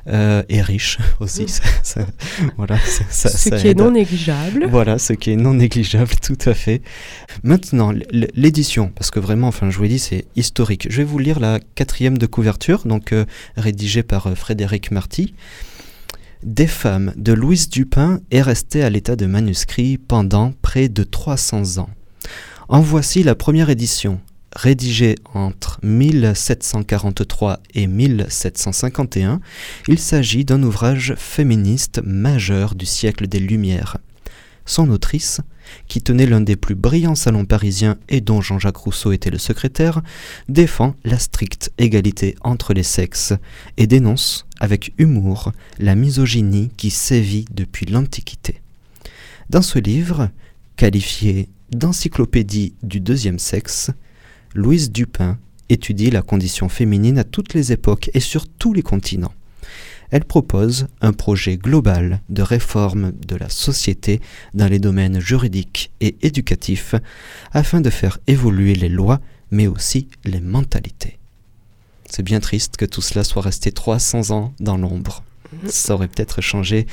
euh, 0.08 0.44
et 0.50 0.62
riche 0.62 0.98
aussi. 1.20 1.46
voilà, 2.58 2.78
ce 2.80 3.50
qui 3.56 3.68
est 3.68 3.78
non 3.78 3.92
négligeable. 3.92 4.68
Voilà, 4.70 4.98
ce 4.98 5.14
qui 5.14 5.32
est 5.32 5.36
non 5.36 5.54
négligeable, 5.54 6.14
tout 6.22 6.38
à 6.46 6.54
fait. 6.54 6.82
Maintenant, 7.44 7.94
l'édition, 8.12 8.92
parce 8.96 9.12
que 9.12 9.20
vraiment, 9.20 9.48
enfin, 9.48 9.70
je 9.70 9.78
vous 9.78 9.84
l'ai 9.84 9.90
dit, 9.90 10.00
c'est 10.00 10.26
historique. 10.36 10.88
Je 10.90 10.98
vais 10.98 11.04
vous 11.04 11.20
lire 11.20 11.40
la 11.40 11.60
quatrième 11.76 12.18
de 12.18 12.26
couverture, 12.26 12.84
donc 12.86 13.12
euh, 13.12 13.26
rédigée 13.58 14.04
par 14.04 14.36
Frédéric 14.38 14.92
Marty. 14.92 15.34
Des 16.44 16.68
femmes 16.68 17.14
de 17.16 17.32
Louise 17.32 17.70
Dupin 17.70 18.20
est 18.30 18.42
restée 18.42 18.84
à 18.84 18.90
l'état 18.90 19.16
de 19.16 19.26
manuscrit 19.26 19.98
pendant 19.98 20.52
près 20.62 20.90
de 20.90 21.04
300 21.04 21.78
ans. 21.78 21.90
En 22.68 22.82
voici 22.82 23.24
la 23.24 23.34
première 23.34 23.70
édition, 23.70 24.20
rédigée 24.54 25.16
entre 25.34 25.80
1743 25.84 27.60
et 27.76 27.88
1751. 27.88 29.40
Il 29.88 30.00
s'agit 30.00 30.44
d'un 30.44 30.62
ouvrage 30.64 31.16
féministe 31.18 32.02
majeur 32.04 32.76
du 32.76 32.86
siècle 32.86 33.28
des 33.28 33.40
Lumières. 33.40 33.98
Son 34.66 34.90
autrice 34.90 35.40
qui 35.88 36.02
tenait 36.02 36.26
l'un 36.26 36.42
des 36.42 36.56
plus 36.56 36.76
brillants 36.76 37.16
salons 37.16 37.46
parisiens 37.46 37.98
et 38.10 38.22
dont 38.22 38.42
Jean-Jacques 38.42 38.78
Rousseau 38.78 39.12
était 39.12 39.30
le 39.30 39.38
secrétaire, 39.38 40.02
défend 40.50 40.96
la 41.04 41.20
stricte 41.20 41.72
égalité 41.78 42.36
entre 42.42 42.74
les 42.74 42.84
sexes 42.84 43.34
et 43.78 43.88
dénonce 43.88 44.46
avec 44.60 44.94
humour 44.98 45.52
la 45.80 45.96
misogynie 45.96 46.72
qui 46.78 46.90
sévit 46.90 47.46
depuis 47.52 47.86
l'Antiquité. 47.86 48.62
Dans 49.50 49.62
ce 49.62 49.80
livre, 49.80 50.30
qualifié 50.76 51.50
d'encyclopédie 51.72 52.74
du 52.84 53.00
deuxième 53.00 53.40
sexe, 53.40 53.92
Louise 54.54 54.92
Dupin 54.92 55.38
étudie 55.70 56.12
la 56.12 56.22
condition 56.22 56.70
féminine 56.70 57.18
à 57.18 57.24
toutes 57.24 57.54
les 57.54 57.72
époques 57.72 58.12
et 58.14 58.20
sur 58.20 58.48
tous 58.48 58.74
les 58.74 58.84
continents. 58.84 59.34
Elle 60.12 60.26
propose 60.26 60.88
un 61.02 61.14
projet 61.14 61.58
global 61.58 62.22
de 62.30 62.42
réforme 62.42 63.12
de 63.12 63.36
la 63.36 63.50
société 63.50 64.22
dans 64.54 64.68
les 64.68 64.80
domaines 64.80 65.20
juridiques 65.20 65.92
et 66.02 66.16
éducatifs 66.22 66.96
afin 67.52 67.82
de 67.82 67.90
faire 67.90 68.20
évoluer 68.28 68.76
les 68.76 68.90
lois 68.90 69.20
mais 69.52 69.68
aussi 69.68 70.08
les 70.26 70.42
mentalités. 70.42 71.20
C'est 72.10 72.24
bien 72.24 72.40
triste 72.40 72.78
que 72.78 72.86
tout 72.86 73.02
cela 73.02 73.24
soit 73.24 73.42
resté 73.42 73.72
300 73.72 74.32
ans 74.32 74.54
dans 74.60 74.78
l'ombre 74.78 75.24
ça 75.68 75.94
aurait 75.94 76.08
peut-être 76.08 76.42
changé 76.42 76.88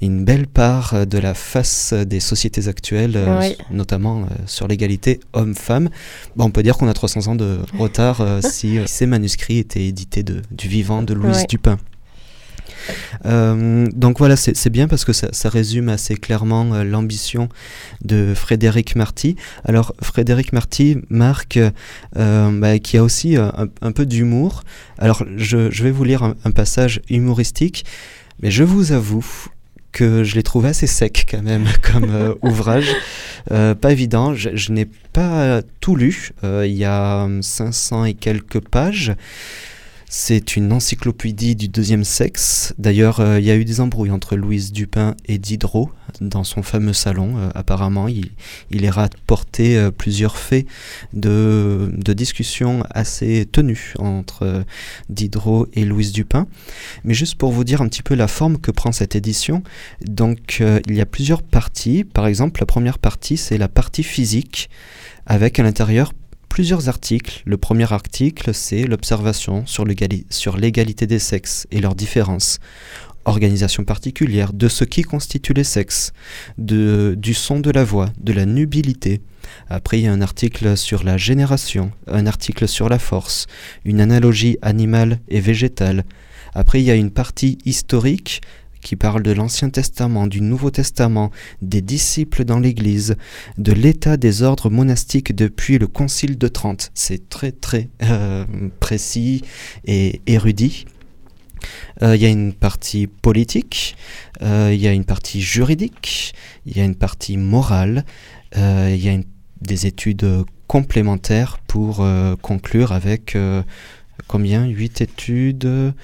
une 0.00 0.24
belle 0.24 0.46
part 0.46 1.06
de 1.06 1.18
la 1.18 1.34
face 1.34 1.92
des 1.92 2.20
sociétés 2.20 2.68
actuelles, 2.68 3.16
euh, 3.16 3.50
notamment 3.70 4.22
euh, 4.22 4.26
sur 4.46 4.68
l'égalité 4.68 5.20
homme-femme. 5.32 5.90
On 6.38 6.50
peut 6.50 6.62
dire 6.62 6.76
qu'on 6.76 6.88
a 6.88 6.94
300 6.94 7.28
ans 7.28 7.34
de 7.34 7.58
retard 7.78 8.20
euh, 8.20 8.40
si 8.42 8.78
ces 8.86 9.06
manuscrits 9.06 9.58
étaient 9.58 9.86
édités 9.86 10.22
de, 10.22 10.42
du 10.50 10.68
vivant 10.68 11.02
de 11.02 11.14
Louise 11.14 11.46
Dupin. 11.48 11.78
Euh, 13.26 13.86
donc 13.94 14.18
voilà, 14.18 14.36
c'est 14.36 14.70
bien 14.70 14.88
parce 14.88 15.04
que 15.04 15.12
ça, 15.12 15.48
résume 15.48 15.88
assez 15.88 16.14
clairement 16.14 16.74
euh, 16.74 16.84
l'ambition 16.84 17.48
de 18.04 18.34
Frédéric 18.34 18.96
Marty. 18.96 19.36
Alors 19.64 19.94
Frédéric 20.02 20.52
Marty 20.52 20.98
marque 21.08 21.58
euh, 22.16 22.60
bah, 22.60 22.78
qui 22.78 22.98
a 22.98 23.02
aussi 23.02 23.36
un, 23.36 23.92
peu 23.92 24.06
d'humour. 24.06 24.62
Alors 24.98 25.24
je, 25.36 25.82
vais 25.82 25.90
vous 25.90 26.04
lire 26.04 26.22
un, 26.22 26.50
passage 26.50 27.00
humoristique, 27.08 27.84
mais 28.42 28.50
je 28.50 28.64
vous 28.64 28.92
avoue 28.92 29.24
que 29.92 30.22
je 30.22 30.34
l'ai 30.34 30.42
trouvé 30.42 30.70
assez 30.70 30.86
sec 30.86 31.26
quand 31.30 31.42
même 31.42 31.66
comme 31.82 32.34
ouvrage. 32.42 32.88
pas 33.48 33.92
évident, 33.92 34.34
je 34.34 34.72
n'ai 34.72 34.86
pas 35.12 35.62
tout 35.80 35.96
lu, 35.96 36.32
il 36.42 36.72
y 36.72 36.84
a 36.84 37.28
500 37.40 38.04
et 38.04 38.14
quelques 38.14 38.60
pages. 38.60 39.14
C'est 40.10 40.56
une 40.56 40.72
encyclopédie 40.72 41.54
du 41.54 41.68
deuxième 41.68 42.02
sexe. 42.02 42.72
D'ailleurs, 42.78 43.20
euh, 43.20 43.38
il 43.38 43.44
y 43.44 43.50
a 43.50 43.56
eu 43.56 43.66
des 43.66 43.82
embrouilles 43.82 44.10
entre 44.10 44.36
Louise 44.36 44.72
Dupin 44.72 45.14
et 45.26 45.36
Diderot 45.36 45.90
dans 46.22 46.44
son 46.44 46.62
fameux 46.62 46.94
salon. 46.94 47.36
Euh, 47.36 47.50
apparemment, 47.54 48.08
il, 48.08 48.30
il 48.70 48.86
est 48.86 48.90
rapporté 48.90 49.76
euh, 49.76 49.90
plusieurs 49.90 50.38
faits 50.38 50.66
de, 51.12 51.92
de 51.94 52.12
discussions 52.14 52.84
assez 52.88 53.44
tenues 53.52 53.92
entre 53.98 54.64
Diderot 55.10 55.66
et 55.74 55.84
Louise 55.84 56.12
Dupin. 56.12 56.46
Mais 57.04 57.12
juste 57.12 57.34
pour 57.34 57.52
vous 57.52 57.64
dire 57.64 57.82
un 57.82 57.88
petit 57.88 58.02
peu 58.02 58.14
la 58.14 58.28
forme 58.28 58.56
que 58.56 58.70
prend 58.70 58.92
cette 58.92 59.14
édition, 59.14 59.62
donc 60.00 60.62
il 60.88 60.94
y 60.94 61.02
a 61.02 61.06
plusieurs 61.06 61.42
parties. 61.42 62.04
Par 62.04 62.26
exemple, 62.26 62.60
la 62.60 62.66
première 62.66 62.98
partie, 62.98 63.36
c'est 63.36 63.58
la 63.58 63.68
partie 63.68 64.02
physique 64.02 64.70
avec 65.26 65.58
à 65.58 65.62
l'intérieur 65.62 66.12
plusieurs 66.48 66.88
articles. 66.88 67.42
Le 67.44 67.56
premier 67.56 67.92
article, 67.92 68.52
c'est 68.54 68.84
l'observation 68.84 69.64
sur 69.66 69.84
l'égalité 69.84 71.06
des 71.06 71.18
sexes 71.18 71.66
et 71.70 71.80
leurs 71.80 71.94
différences. 71.94 72.58
Organisation 73.24 73.84
particulière 73.84 74.52
de 74.52 74.68
ce 74.68 74.84
qui 74.84 75.02
constitue 75.02 75.52
les 75.52 75.64
sexes, 75.64 76.12
du 76.56 77.34
son 77.34 77.60
de 77.60 77.70
la 77.70 77.84
voix, 77.84 78.10
de 78.18 78.32
la 78.32 78.46
nubilité. 78.46 79.20
Après, 79.68 79.98
il 79.98 80.04
y 80.04 80.08
a 80.08 80.12
un 80.12 80.22
article 80.22 80.76
sur 80.76 81.04
la 81.04 81.16
génération, 81.16 81.90
un 82.06 82.26
article 82.26 82.66
sur 82.66 82.88
la 82.88 82.98
force, 82.98 83.46
une 83.84 84.00
analogie 84.00 84.58
animale 84.62 85.20
et 85.28 85.40
végétale. 85.40 86.04
Après, 86.54 86.80
il 86.80 86.84
y 86.84 86.90
a 86.90 86.94
une 86.94 87.10
partie 87.10 87.58
historique 87.64 88.40
qui 88.80 88.96
parle 88.96 89.22
de 89.22 89.32
l'Ancien 89.32 89.70
Testament, 89.70 90.26
du 90.26 90.40
Nouveau 90.40 90.70
Testament, 90.70 91.30
des 91.62 91.80
disciples 91.80 92.44
dans 92.44 92.58
l'Église, 92.58 93.16
de 93.56 93.72
l'état 93.72 94.16
des 94.16 94.42
ordres 94.42 94.70
monastiques 94.70 95.34
depuis 95.34 95.78
le 95.78 95.86
Concile 95.86 96.38
de 96.38 96.48
Trente. 96.48 96.90
C'est 96.94 97.28
très 97.28 97.52
très 97.52 97.88
euh, 98.02 98.44
précis 98.80 99.42
et 99.84 100.20
érudit. 100.26 100.86
Euh, 102.02 102.14
il 102.14 102.22
y 102.22 102.26
a 102.26 102.28
une 102.28 102.52
partie 102.52 103.08
politique, 103.08 103.96
euh, 104.42 104.70
il 104.72 104.80
y 104.80 104.86
a 104.86 104.92
une 104.92 105.04
partie 105.04 105.40
juridique, 105.40 106.34
il 106.66 106.76
y 106.76 106.80
a 106.80 106.84
une 106.84 106.94
partie 106.94 107.36
morale, 107.36 108.04
il 108.54 108.96
y 108.96 109.08
a 109.08 109.18
des 109.60 109.86
études 109.86 110.26
complémentaires 110.68 111.58
pour 111.66 112.06
conclure 112.40 112.92
avec 112.92 113.36
combien? 114.28 114.66
8 114.66 115.00
études, 115.00 115.94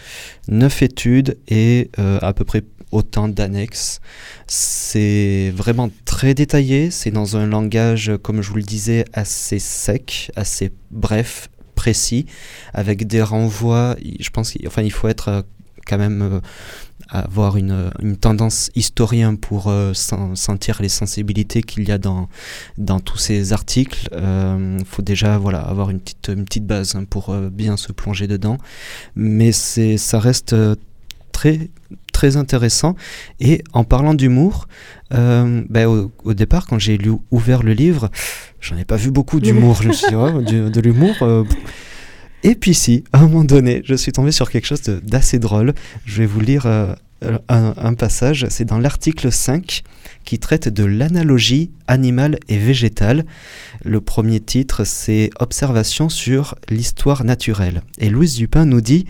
9 0.49 0.83
études 0.83 1.39
et 1.49 1.91
euh, 1.99 2.19
à 2.23 2.33
peu 2.33 2.45
près 2.45 2.65
autant 2.91 3.29
d'annexes. 3.29 4.01
C'est 4.47 5.53
vraiment 5.55 5.91
très 6.05 6.35
détaillé, 6.35 6.91
c'est 6.91 7.11
dans 7.11 7.37
un 7.37 7.47
langage, 7.47 8.13
comme 8.23 8.41
je 8.43 8.51
vous 8.51 8.57
le 8.57 8.63
disais, 8.63 9.05
assez 9.13 9.59
sec, 9.59 10.31
assez 10.37 10.73
bref, 10.91 11.51
précis, 11.75 12.27
avec 12.73 13.07
des 13.07 13.23
renvois. 13.23 13.97
Je 14.21 14.31
pense 14.31 14.53
qu'il 14.53 14.67
enfin, 14.67 14.83
il 14.83 14.93
faut 14.93 15.09
être 15.09 15.29
euh, 15.29 15.43
quand 15.87 15.99
même 15.99 16.23
euh, 16.23 16.41
avoir 17.09 17.57
une, 17.57 17.91
une, 18.03 18.17
tendance 18.17 18.71
historien 18.75 19.35
pour 19.35 19.69
euh, 19.69 19.93
sentir 19.95 20.81
les 20.81 20.89
sensibilités 20.89 21.63
qu'il 21.63 21.87
y 21.89 21.93
a 21.93 21.99
dans, 21.99 22.29
dans 22.79 23.01
tous 23.01 23.19
ces 23.19 23.53
articles. 23.53 24.09
Il 24.13 24.19
euh, 24.19 24.79
faut 24.85 25.03
déjà 25.03 25.39
voilà, 25.39 25.61
avoir 25.61 25.91
une 25.91 26.01
petite, 26.01 26.31
une 26.35 26.45
petite 26.45 26.67
base 26.67 26.95
hein, 26.95 27.05
pour 27.09 27.31
euh, 27.31 27.51
bien 27.51 27.77
se 27.77 27.93
plonger 27.93 28.27
dedans. 28.27 28.59
Mais 29.17 29.53
ça 29.53 30.19
reste 30.19 30.57
très, 31.33 31.71
très 32.13 32.37
intéressant. 32.37 32.97
Et 33.41 33.63
en 33.73 33.85
parlant 33.85 34.15
d'humour, 34.15 34.69
ben, 35.11 36.11
au, 36.25 36.35
départ, 36.35 36.67
quand 36.67 36.79
j'ai 36.79 36.99
ouvert 37.31 37.63
le 37.63 37.73
livre, 37.73 38.11
j'en 38.61 38.77
ai 38.77 38.85
pas 38.85 38.97
vu 38.97 39.11
beaucoup 39.11 39.41
d'humour. 39.41 39.81
je 39.83 39.89
me 39.89 39.93
suis 39.93 40.09
dit, 40.09 40.15
oh, 40.17 40.41
de 40.41 40.81
l'humour. 40.81 41.15
Et 42.47 42.55
puis 42.55 42.75
si, 42.75 43.05
à 43.15 43.21
un 43.21 43.23
moment 43.23 43.43
donné, 43.43 43.81
je 43.87 43.95
suis 43.95 44.13
tombé 44.13 44.31
sur 44.31 44.51
quelque 44.51 44.67
chose 44.67 44.83
d'assez 44.83 45.39
drôle. 45.39 45.73
Je 46.05 46.19
vais 46.19 46.27
vous 46.27 46.41
lire 46.41 46.67
euh, 46.67 46.95
un, 47.49 47.95
passage. 47.95 48.47
C'est 48.51 48.67
dans 48.67 48.79
l'article 48.79 49.33
5 49.33 49.83
qui 50.27 50.39
traite 50.39 50.69
de 50.69 50.85
l'analogie 50.85 51.71
animale 51.89 52.39
et 52.51 52.59
végétale. 52.59 53.25
Le 53.83 54.03
premier 54.03 54.41
titre, 54.41 54.85
c'est 54.85 55.31
Observation 55.41 56.11
sur 56.11 56.55
l'histoire 56.69 57.25
naturelle. 57.25 57.81
Et 57.99 58.11
Louise 58.11 58.35
Dupin 58.35 58.67
nous 58.67 58.83
dit 58.83 59.07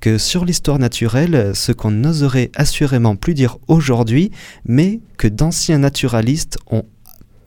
que 0.00 0.16
sur 0.16 0.46
l'histoire 0.46 0.78
naturelle, 0.78 1.52
ce 1.54 1.72
qu'on 1.72 1.90
n'oserait 1.90 2.50
assurément 2.54 3.16
plus 3.16 3.34
dire 3.34 3.58
aujourd'hui, 3.68 4.30
mais 4.64 5.00
que 5.18 5.28
d'anciens 5.28 5.78
naturalistes 5.78 6.56
ont, 6.70 6.86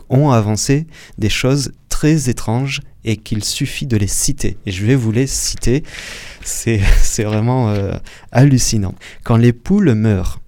ont 0.10 0.30
avancé 0.30 0.86
des 1.18 1.30
choses 1.30 1.72
très 1.96 2.28
étranges 2.30 2.82
et 3.06 3.16
qu'il 3.16 3.42
suffit 3.42 3.88
de 3.88 3.96
les 3.96 4.08
citer. 4.08 4.58
Et 4.66 4.72
je 4.72 4.86
vais 4.86 4.96
vous 4.96 5.14
les 5.14 5.28
citer. 5.28 5.82
C'est 6.44 7.24
vraiment 7.24 7.70
euh, 7.70 7.94
hallucinant. 8.34 8.96
Quand 9.24 9.38
les 9.38 9.54
poules 9.54 9.94
meurent, 9.94 10.42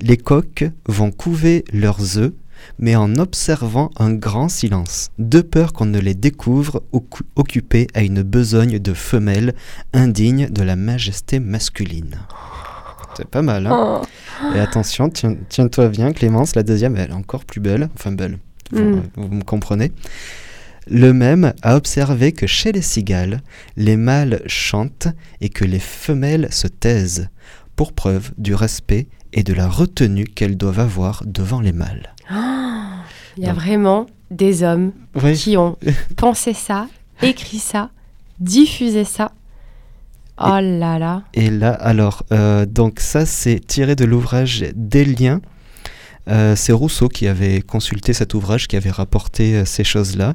les 0.00 0.18
coqs 0.18 0.66
vont 0.86 1.10
couver 1.10 1.64
leurs 1.72 2.18
œufs, 2.18 2.34
mais 2.78 2.94
en 2.94 3.16
observant 3.16 3.90
un 3.96 4.12
grand 4.12 4.50
silence, 4.50 5.12
de 5.18 5.40
peur 5.40 5.72
qu'on 5.72 5.86
ne 5.86 5.98
les 5.98 6.14
découvre 6.14 6.82
occupés 7.36 7.86
à 7.94 8.02
une 8.02 8.22
besogne 8.22 8.78
de 8.78 8.92
femelles 8.92 9.54
indigne 9.94 10.50
de 10.50 10.62
la 10.62 10.76
majesté 10.76 11.40
masculine. 11.40 12.18
C'est 13.16 13.28
pas 13.28 13.42
mal, 13.42 13.66
hein 13.66 14.02
oh. 14.02 14.54
Et 14.54 14.60
attention, 14.60 15.08
tiens-toi 15.08 15.88
bien, 15.88 16.12
Clémence, 16.12 16.54
la 16.54 16.62
deuxième, 16.62 16.96
elle 16.96 17.10
est 17.10 17.14
encore 17.14 17.46
plus 17.46 17.60
belle. 17.60 17.88
Enfin, 17.94 18.12
belle, 18.12 18.38
vous 18.72 18.82
mm. 18.82 19.34
me 19.36 19.42
comprenez. 19.42 19.92
Le 20.88 21.12
même 21.12 21.52
a 21.62 21.76
observé 21.76 22.32
que 22.32 22.46
chez 22.46 22.72
les 22.72 22.82
cigales, 22.82 23.42
les 23.76 23.96
mâles 23.96 24.42
chantent 24.46 25.08
et 25.40 25.48
que 25.48 25.64
les 25.64 25.78
femelles 25.78 26.48
se 26.50 26.66
taisent, 26.66 27.28
pour 27.76 27.92
preuve 27.92 28.32
du 28.38 28.54
respect 28.54 29.08
et 29.32 29.42
de 29.42 29.54
la 29.54 29.68
retenue 29.68 30.24
qu'elles 30.24 30.56
doivent 30.56 30.80
avoir 30.80 31.22
devant 31.24 31.60
les 31.60 31.72
mâles. 31.72 32.14
Il 33.36 33.44
y 33.44 33.46
a 33.46 33.52
vraiment 33.52 34.06
des 34.30 34.62
hommes 34.62 34.92
qui 35.34 35.56
ont 35.56 35.78
pensé 36.16 36.52
ça, 36.52 36.88
écrit 37.22 37.58
ça, 37.58 37.90
diffusé 38.40 39.04
ça. 39.04 39.32
Oh 40.38 40.58
là 40.60 40.98
là. 40.98 41.22
Et 41.34 41.50
là, 41.50 41.72
alors, 41.72 42.24
euh, 42.32 42.66
donc 42.66 43.00
ça, 43.00 43.26
c'est 43.26 43.60
tiré 43.60 43.94
de 43.94 44.04
l'ouvrage 44.04 44.64
Des 44.74 45.04
liens 45.04 45.40
Euh, 46.28 46.54
c'est 46.54 46.72
Rousseau 46.72 47.08
qui 47.08 47.26
avait 47.26 47.62
consulté 47.62 48.12
cet 48.12 48.34
ouvrage, 48.34 48.68
qui 48.68 48.76
avait 48.76 48.90
rapporté 48.90 49.56
euh, 49.56 49.64
ces 49.64 49.82
choses-là. 49.82 50.34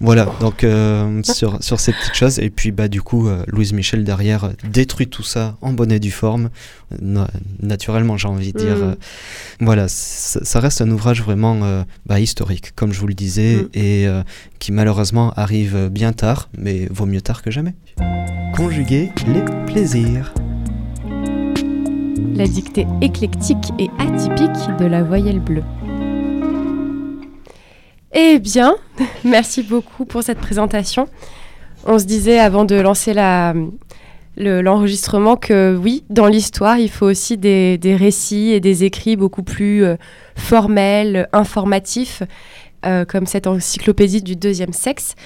Voilà, 0.00 0.26
donc 0.40 0.64
euh, 0.64 1.22
sur, 1.22 1.62
sur 1.62 1.78
ces 1.78 1.92
petites 1.92 2.14
choses. 2.14 2.38
Et 2.40 2.50
puis, 2.50 2.72
bah, 2.72 2.88
du 2.88 3.02
coup, 3.02 3.28
Louise 3.46 3.72
Michel 3.72 4.02
derrière 4.04 4.50
détruit 4.68 5.06
tout 5.06 5.22
ça 5.22 5.56
en 5.60 5.72
bonne 5.72 5.92
et 5.92 6.00
due 6.00 6.10
forme. 6.10 6.50
Na- 7.00 7.28
naturellement, 7.62 8.16
j'ai 8.16 8.28
envie 8.28 8.52
de 8.52 8.58
dire. 8.58 8.76
Mm. 8.76 8.96
voilà, 9.60 9.86
ça, 9.88 10.58
reste 10.60 10.80
un 10.82 10.90
ouvrage 10.90 11.22
vraiment 11.22 11.84
bah, 12.06 12.18
historique, 12.18 12.72
comme 12.74 12.92
je 12.92 12.98
vous 13.00 13.06
le 13.06 13.14
disais, 13.14 13.56
Mm. 13.56 13.68
et 13.74 14.06
qui 14.58 14.72
malheureusement 14.72 15.32
arrive 15.36 15.88
bien 15.90 16.12
tard, 16.12 16.48
mais 16.58 16.88
vaut 16.90 17.06
mieux 17.06 17.20
tard 17.20 17.42
que 17.42 17.50
jamais. 17.50 17.74
Conjuguer 18.56 19.10
les 19.26 19.44
plaisirs. 19.66 20.32
La 22.38 22.46
dictée 22.46 22.86
éclectique 23.00 23.72
et 23.78 23.88
atypique 23.98 24.76
de 24.78 24.86
la 24.86 25.02
voyelle 25.02 25.40
bleue. 25.40 25.64
Eh 28.14 28.38
bien, 28.38 28.76
merci 29.24 29.62
beaucoup 29.62 30.04
pour 30.04 30.22
cette 30.22 30.38
présentation. 30.38 31.08
On 31.84 31.98
se 31.98 32.04
disait 32.04 32.38
avant 32.38 32.64
de 32.64 32.76
lancer 32.76 33.12
la- 33.12 33.54
le- 34.36 34.62
l'enregistrement 34.62 35.36
que 35.36 35.76
oui, 35.76 36.04
dans 36.10 36.26
l'histoire, 36.28 36.78
il 36.78 36.90
faut 36.90 37.06
aussi 37.06 37.36
des, 37.36 37.76
des 37.76 37.96
récits 37.96 38.50
et 38.52 38.60
des 38.60 38.84
écrits 38.84 39.16
beaucoup 39.16 39.42
plus 39.42 39.84
euh, 39.84 39.96
formels, 40.36 41.28
informatifs, 41.32 42.22
euh, 42.86 43.04
comme 43.04 43.26
cette 43.26 43.48
encyclopédie 43.48 44.22
du 44.22 44.36
deuxième 44.36 44.72
sexe. 44.72 45.16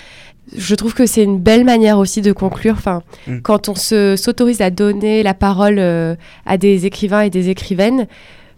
Je 0.56 0.74
trouve 0.74 0.92
que 0.94 1.06
c'est 1.06 1.22
une 1.22 1.38
belle 1.38 1.64
manière 1.64 1.98
aussi 1.98 2.20
de 2.20 2.32
conclure. 2.32 2.74
Enfin, 2.76 3.02
Mm. 3.26 3.38
quand 3.42 3.68
on 3.68 3.74
se- 3.74 4.16
s'autorise 4.16 4.60
à 4.60 4.70
donner 4.70 5.22
la 5.22 5.34
parole 5.34 5.78
euh, 5.78 6.14
à 6.46 6.58
des 6.58 6.84
écrivains 6.86 7.22
et 7.22 7.30
des 7.30 7.48
écrivaines, 7.48 8.06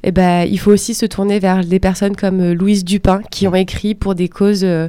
eh 0.03 0.11
ben, 0.13 0.43
il 0.51 0.59
faut 0.59 0.71
aussi 0.73 0.95
se 0.95 1.07
tourner 1.07 1.39
vers 1.39 1.65
des 1.65 1.79
personnes 1.81 2.17
comme 2.17 2.41
euh, 2.41 2.55
Louise 2.55 2.85
Dupin 2.85 3.21
qui 3.31 3.47
ont 3.47 3.55
écrit 3.55 3.95
pour 3.95 4.15
des 4.15 4.29
causes 4.29 4.65
euh, 4.65 4.89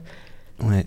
Ouais, 0.63 0.85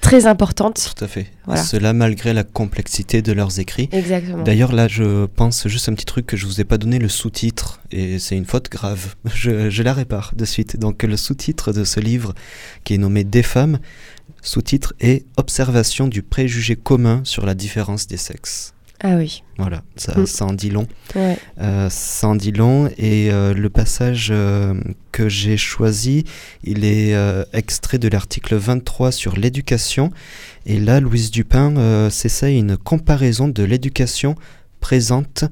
très 0.00 0.26
importantes. 0.26 0.92
tout 0.96 1.04
à 1.04 1.08
fait. 1.08 1.26
Voilà. 1.46 1.62
Cela 1.62 1.92
malgré 1.92 2.32
la 2.34 2.44
complexité 2.44 3.22
de 3.22 3.32
leurs 3.32 3.58
écrits. 3.60 3.88
Exactement. 3.92 4.42
D'ailleurs, 4.42 4.72
là, 4.72 4.86
je 4.88 5.26
pense 5.26 5.66
juste 5.68 5.88
un 5.88 5.94
petit 5.94 6.04
truc 6.04 6.26
que 6.26 6.36
je 6.36 6.46
vous 6.46 6.60
ai 6.60 6.64
pas 6.64 6.78
donné 6.78 6.98
le 6.98 7.08
sous-titre, 7.08 7.80
et 7.90 8.18
c'est 8.18 8.36
une 8.36 8.44
faute 8.44 8.70
grave. 8.70 9.14
Je, 9.34 9.70
je 9.70 9.82
la 9.82 9.92
répare 9.92 10.32
de 10.36 10.44
suite. 10.44 10.76
Donc, 10.78 11.02
le 11.04 11.16
sous-titre 11.16 11.72
de 11.72 11.84
ce 11.84 12.00
livre, 12.00 12.34
qui 12.84 12.94
est 12.94 12.98
nommé 12.98 13.24
Des 13.24 13.42
femmes, 13.42 13.78
sous-titre 14.42 14.94
est 15.00 15.24
Observation 15.36 16.08
du 16.08 16.22
préjugé 16.22 16.76
commun 16.76 17.20
sur 17.24 17.44
la 17.46 17.54
différence 17.54 18.06
des 18.06 18.16
sexes. 18.16 18.74
Ah 19.00 19.14
oui. 19.16 19.44
Voilà, 19.58 19.82
ça, 19.94 20.18
Mm. 20.18 20.26
ça 20.26 20.44
en 20.44 20.52
dit 20.52 20.70
long. 20.70 20.88
Ouais. 21.14 21.38
Euh, 21.60 21.88
ça 21.88 22.26
en 22.28 22.34
dit 22.34 22.50
long. 22.50 22.88
Et 22.98 23.30
euh, 23.30 23.54
le 23.54 23.70
passage 23.70 24.28
euh, 24.32 24.74
que 25.12 25.28
j'ai 25.28 25.56
choisi, 25.56 26.24
il 26.64 26.84
est 26.84 27.14
extrait 27.52 27.98
de 27.98 28.08
l'article 28.08 28.56
23 28.56 29.12
sur 29.12 29.36
l'éducation. 29.36 30.10
Et 30.66 30.80
là, 30.80 30.98
Louise 31.00 31.30
Dupin 31.30 32.10
s'essaye 32.10 32.58
une 32.58 32.76
comparaison 32.76 33.46
de 33.48 33.62
l'éducation 33.62 34.34
présente 34.80 35.44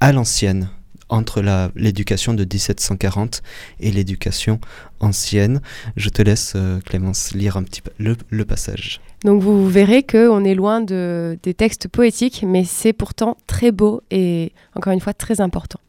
à 0.00 0.12
l'ancienne, 0.12 0.70
entre 1.08 1.42
l'éducation 1.74 2.34
de 2.34 2.42
1740 2.42 3.42
et 3.80 3.90
l'éducation 3.90 4.60
ancienne. 5.00 5.60
Je 5.96 6.08
te 6.08 6.22
laisse, 6.22 6.52
euh, 6.56 6.80
Clémence, 6.80 7.32
lire 7.34 7.56
un 7.56 7.62
petit 7.62 7.82
peu 7.82 7.90
le, 7.98 8.44
passage. 8.44 9.00
Donc 9.24 9.42
vous 9.42 9.68
verrez 9.68 10.02
qu'on 10.02 10.44
est 10.44 10.54
loin 10.54 10.80
de, 10.80 11.38
des 11.42 11.54
textes 11.54 11.88
poétiques, 11.88 12.44
mais 12.46 12.64
c'est 12.64 12.92
pourtant 12.92 13.36
très 13.46 13.72
beau 13.72 14.02
et 14.10 14.52
encore 14.74 14.92
une 14.92 15.00
fois 15.00 15.14
très 15.14 15.40
important. 15.40 15.80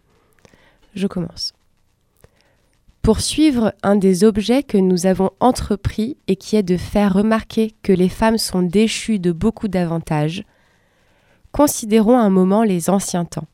Je 0.96 1.08
commence. 1.08 1.54
Poursuivre 3.02 3.74
un 3.82 3.96
des 3.96 4.24
objets 4.24 4.62
que 4.62 4.78
nous 4.78 5.06
avons 5.06 5.32
entrepris 5.40 6.18
et 6.28 6.36
qui 6.36 6.56
est 6.58 6.64
de 6.64 6.78
faire 6.78 7.14
remarquer 7.14 7.74
que 7.82 7.94
les 7.94 8.10
femmes 8.10 8.38
sont 8.38 8.62
déchues 8.62 9.20
de 9.20 9.32
beaucoup 9.32 9.68
d'avantages, 9.68 10.44
considérons 11.52 12.18
un 12.18 12.30
moment 12.30 12.64
les 12.64 12.90
anciens 12.90 13.26
temps. 13.26 13.48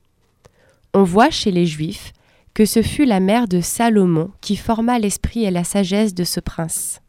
On 0.97 1.03
voit 1.03 1.29
chez 1.29 1.51
les 1.51 1.65
Juifs 1.65 2.13
que 2.53 2.63
ce 2.63 2.81
fut 2.81 3.03
la 3.03 3.19
mère 3.19 3.49
de 3.49 3.59
Salomon 3.59 4.31
qui 4.39 4.55
forma 4.55 4.97
l'esprit 4.97 5.43
et 5.43 5.51
la 5.51 5.65
sagesse 5.65 6.13
de 6.13 6.23
ce 6.23 6.39
prince. 6.39 7.01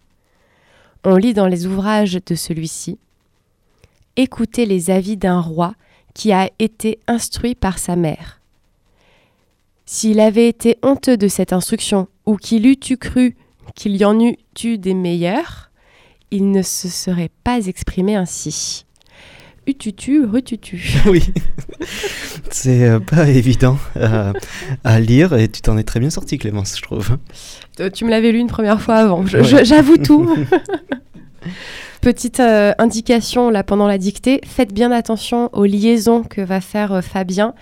On 1.05 1.14
lit 1.14 1.35
dans 1.35 1.47
les 1.47 1.66
ouvrages 1.66 2.19
de 2.26 2.35
celui-ci 2.35 2.99
Écoutez 4.16 4.66
les 4.66 4.90
avis 4.90 5.16
d'un 5.16 5.40
roi 5.40 5.76
qui 6.14 6.33
a 6.33 6.50
été 6.59 6.99
instruit 7.07 7.55
par 7.55 7.79
sa 7.79 7.94
mère. 7.94 8.40
S'il 9.85 10.18
avait 10.18 10.49
été 10.49 10.79
honteux 10.83 11.16
de 11.16 11.29
cette 11.29 11.53
instruction, 11.53 12.09
ou 12.25 12.38
qu'il 12.38 12.66
eût 12.66 12.81
eu 12.90 12.96
cru 12.96 13.37
qu'il 13.77 13.94
y 13.94 14.05
en 14.05 14.18
eût 14.18 14.37
eu 14.64 14.79
des 14.79 14.94
meilleurs, 14.94 15.70
il 16.33 16.51
ne 16.51 16.62
se 16.62 16.88
serait 16.88 17.31
pas 17.44 17.68
exprimé 17.68 18.16
ainsi. 18.16 18.85
Ututu, 19.68 20.25
retutu. 20.25 20.83
Oui, 21.07 21.22
c'est 22.57 22.85
euh, 22.85 23.01
pas 23.01 23.29
évident 23.42 23.79
euh, 23.97 24.33
à 24.85 25.01
lire 25.01 25.35
et 25.35 25.49
tu 25.49 25.61
t'en 25.62 25.77
es 25.79 25.83
très 25.85 26.01
bien 26.01 26.11
sorti, 26.11 26.38
Clémence, 26.38 26.77
je 26.77 26.83
trouve. 26.83 27.19
Euh, 27.81 27.90
Tu 27.90 28.05
me 28.05 28.11
l'avais 28.11 28.33
lu 28.33 28.38
une 28.38 28.47
première 28.47 28.81
fois 28.81 28.97
avant, 28.97 29.23
Ouais. 29.25 29.64
j'avoue 29.64 29.99
tout. 29.99 30.29
Petite 32.01 32.40
euh, 32.40 32.73
indication 32.79 33.51
là 33.51 33.62
pendant 33.64 33.87
la 33.87 33.99
dictée, 33.99 34.40
faites 34.47 34.73
bien 34.73 34.90
attention 34.92 35.51
aux 35.53 35.64
liaisons 35.64 36.23
que 36.23 36.40
va 36.40 36.61
faire 36.61 36.92
euh, 36.92 37.01
Fabien 37.01 37.55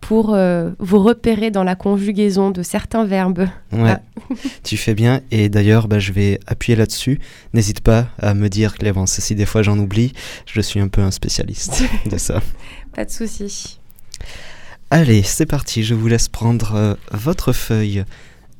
pour 0.00 0.34
euh, 0.34 0.70
vous 0.80 0.98
repérer 1.00 1.52
dans 1.52 1.62
la 1.62 1.76
conjugaison 1.76 2.50
de 2.50 2.62
certains 2.64 3.04
verbes. 3.04 3.46
Ouais, 3.72 3.94
Ah. 3.96 4.00
tu 4.64 4.76
fais 4.76 4.94
bien. 4.94 5.20
Et 5.30 5.48
d'ailleurs, 5.48 5.86
bah, 5.86 6.00
je 6.00 6.10
vais 6.12 6.40
appuyer 6.48 6.74
là-dessus. 6.74 7.20
N'hésite 7.54 7.80
pas 7.82 8.08
à 8.20 8.34
me 8.34 8.48
dire, 8.48 8.74
Clémence, 8.74 9.20
si 9.20 9.34
des 9.36 9.46
fois 9.46 9.62
j'en 9.62 9.78
oublie, 9.78 10.12
je 10.46 10.60
suis 10.60 10.80
un 10.80 10.88
peu 10.88 11.02
un 11.02 11.12
spécialiste 11.12 11.84
de 12.10 12.18
ça. 12.18 12.40
Pas 12.96 13.04
de 13.04 13.10
souci. 13.10 13.78
Allez, 14.90 15.22
c'est 15.22 15.46
parti. 15.46 15.82
Je 15.84 15.94
vous 15.94 16.06
laisse 16.06 16.28
prendre 16.28 16.74
euh, 16.74 16.94
votre 17.12 17.52
feuille 17.52 18.04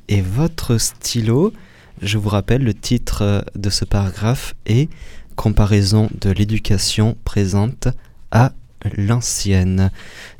et 0.07 0.21
votre 0.21 0.77
stylo. 0.77 1.53
Je 2.01 2.17
vous 2.17 2.29
rappelle, 2.29 2.63
le 2.63 2.73
titre 2.73 3.21
euh, 3.21 3.41
de 3.55 3.69
ce 3.69 3.85
paragraphe 3.85 4.55
est 4.65 4.89
Comparaison 5.35 6.09
de 6.21 6.29
l'éducation 6.29 7.17
présente 7.23 7.87
à 8.31 8.53
l'ancienne, 8.97 9.91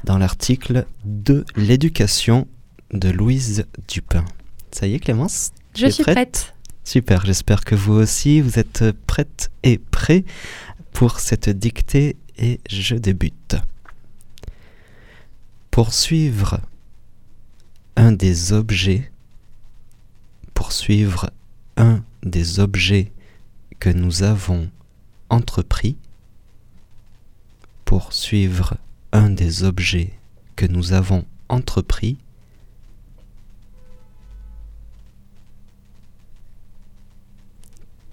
dans 0.03 0.17
l'article 0.17 0.85
de 1.05 1.45
l'éducation 1.55 2.47
de 2.91 3.09
Louise 3.09 3.65
Dupin. 3.87 4.25
Ça 4.71 4.87
y 4.87 4.95
est, 4.95 4.99
Clémence 4.99 5.51
Je 5.75 5.87
suis 5.87 6.03
prête? 6.03 6.53
Super, 6.83 7.25
j'espère 7.25 7.63
que 7.63 7.75
vous 7.75 7.93
aussi, 7.93 8.41
vous 8.41 8.59
êtes 8.59 8.83
prête 9.07 9.51
et 9.63 9.77
prêts 9.77 10.25
pour 10.91 11.19
cette 11.19 11.49
dictée 11.49 12.17
et 12.37 12.59
je 12.69 12.95
débute. 12.95 13.55
Poursuivre 15.73 16.61
un 17.95 18.11
des 18.11 18.53
objets, 18.53 19.11
poursuivre 20.53 21.31
un 21.77 22.03
des 22.21 22.59
objets 22.59 23.11
que 23.79 23.89
nous 23.89 24.21
avons 24.21 24.69
entrepris, 25.31 25.97
poursuivre 27.85 28.77
un 29.13 29.31
des 29.31 29.63
objets 29.63 30.13
que 30.55 30.67
nous 30.67 30.93
avons 30.93 31.25
entrepris, 31.49 32.19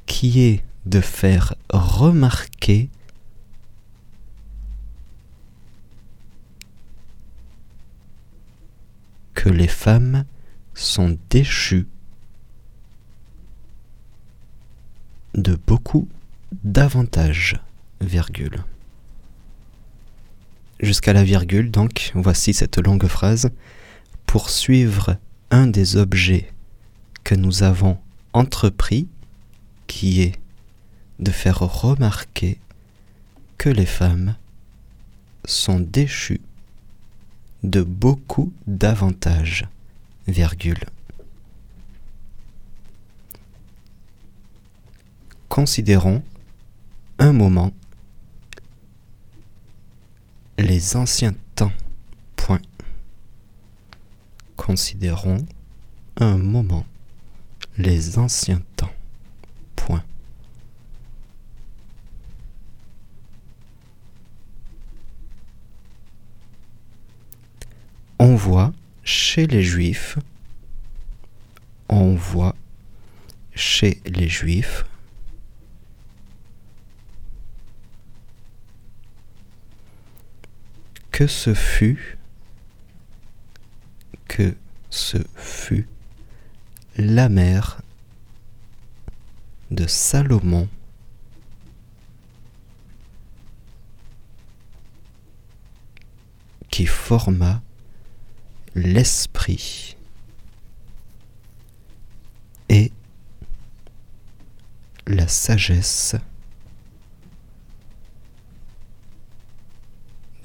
qui 0.07 0.41
est 0.41 0.65
de 0.87 1.03
faire 1.03 1.57
remarquer 1.69 2.89
que 9.35 9.49
les 9.49 9.69
femmes 9.69 10.25
sont 10.75 11.19
déchues 11.31 11.87
de 15.35 15.59
beaucoup 15.67 16.09
d'avantages, 16.65 17.61
virgule. 18.01 18.65
Jusqu'à 20.81 21.13
la 21.13 21.25
virgule, 21.25 21.71
donc, 21.71 22.13
voici 22.15 22.55
cette 22.55 22.79
longue 22.79 23.07
phrase. 23.07 23.51
Poursuivre 24.27 25.17
un 25.51 25.67
des 25.67 25.97
objets 25.97 26.51
que 27.25 27.35
nous 27.35 27.63
avons 27.63 27.99
entrepris, 28.33 29.09
qui 29.87 30.23
est 30.23 30.37
de 31.19 31.31
faire 31.31 31.59
remarquer 31.59 32.59
que 33.59 33.69
les 33.69 33.87
femmes 33.87 34.37
sont 35.45 35.81
déchues 35.81 36.41
de 37.63 37.83
beaucoup 37.83 38.53
d'avantages. 38.67 39.67
Considérons 45.49 46.23
un 47.19 47.33
moment 47.33 47.73
les 50.59 50.97
anciens 50.97 51.35
temps. 51.55 51.73
Point. 52.37 52.61
Considérons 54.57 55.45
un 56.17 56.39
moment 56.39 56.87
les 57.79 58.19
anciens 58.19 58.63
temps. 58.77 58.93
Point. 59.77 60.05
On 68.23 68.37
voit 68.37 68.75
chez 69.03 69.47
les 69.47 69.63
Juifs, 69.63 70.19
on 71.89 72.15
voit 72.15 72.55
chez 73.55 73.99
les 74.05 74.29
Juifs 74.29 74.85
que 81.11 81.27
ce 81.27 81.55
fut, 81.55 82.19
que 84.29 84.55
ce 84.91 85.17
fut 85.35 85.89
la 86.99 87.31
mère 87.31 87.81
de 89.71 89.87
Salomon. 89.87 90.69
Qui 96.69 96.85
forma 96.85 97.63
l'esprit 98.75 99.97
et 102.69 102.93
la 105.07 105.27
sagesse 105.27 106.15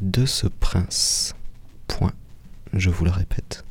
de 0.01 0.25
ce 0.25 0.47
prince. 0.47 1.35
Point. 1.87 2.13
Je 2.73 2.89
vous 2.89 3.05
le 3.05 3.11
répète. 3.11 3.63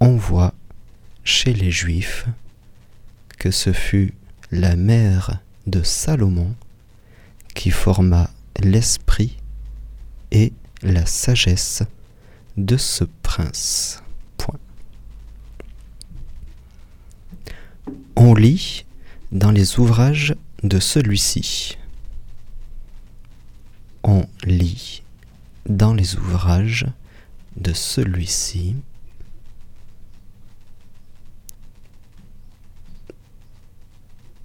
On 0.00 0.16
voit 0.16 0.54
chez 1.24 1.52
les 1.52 1.70
Juifs 1.70 2.26
que 3.38 3.50
ce 3.50 3.72
fut 3.72 4.14
la 4.50 4.76
mère 4.76 5.40
de 5.66 5.82
Salomon 5.82 6.54
qui 7.54 7.70
forma 7.70 8.30
l'esprit 8.60 9.41
et 10.32 10.52
la 10.82 11.06
sagesse 11.06 11.84
de 12.56 12.76
ce 12.76 13.04
prince. 13.22 14.02
On 18.16 18.34
lit 18.34 18.84
dans 19.32 19.50
les 19.50 19.78
ouvrages 19.78 20.34
de 20.62 20.78
celui-ci. 20.78 21.76
On 24.04 24.26
lit 24.44 25.02
dans 25.68 25.94
les 25.94 26.16
ouvrages 26.16 26.86
de 27.56 27.72
celui-ci. 27.72 28.76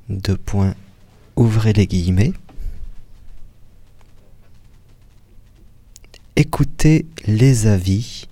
Deux 0.09 0.37
points, 0.37 0.75
ouvrez 1.35 1.73
les 1.73 1.87
guillemets. 1.87 2.33
Écoutez 6.39 7.07
les 7.25 7.65
avis 7.65 8.27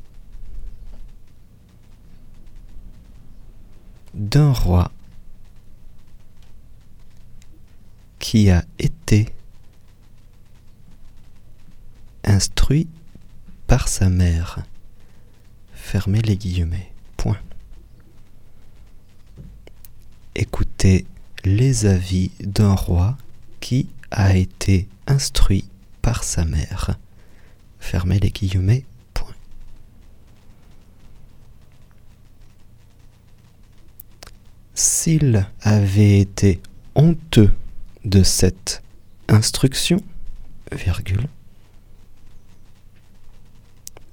d'un 4.14 4.54
roi 4.54 4.92
qui 8.20 8.52
a 8.52 8.64
été 8.78 9.34
instruit 12.24 12.88
par 13.66 13.88
sa 13.88 14.10
mère. 14.10 14.60
Fermez 15.74 16.22
les 16.22 16.38
guillemets. 16.38 16.92
Point. 17.18 17.40
Écoutez 20.36 21.08
les 21.44 21.88
avis 21.88 22.30
d'un 22.40 22.76
roi 22.76 23.18
qui 23.62 23.90
a 24.12 24.38
été 24.38 24.88
instruit 25.08 25.68
par 26.04 26.24
sa 26.24 26.46
mère. 26.46 27.00
Fermez 27.86 28.18
les 28.18 28.32
guillemets. 28.32 28.84
Point. 29.14 29.36
S'il 34.74 35.46
avait 35.62 36.20
été 36.20 36.64
honteux 36.96 37.54
de 38.04 38.24
cette 38.24 38.82
instruction, 39.28 40.02
virgule, 40.72 41.28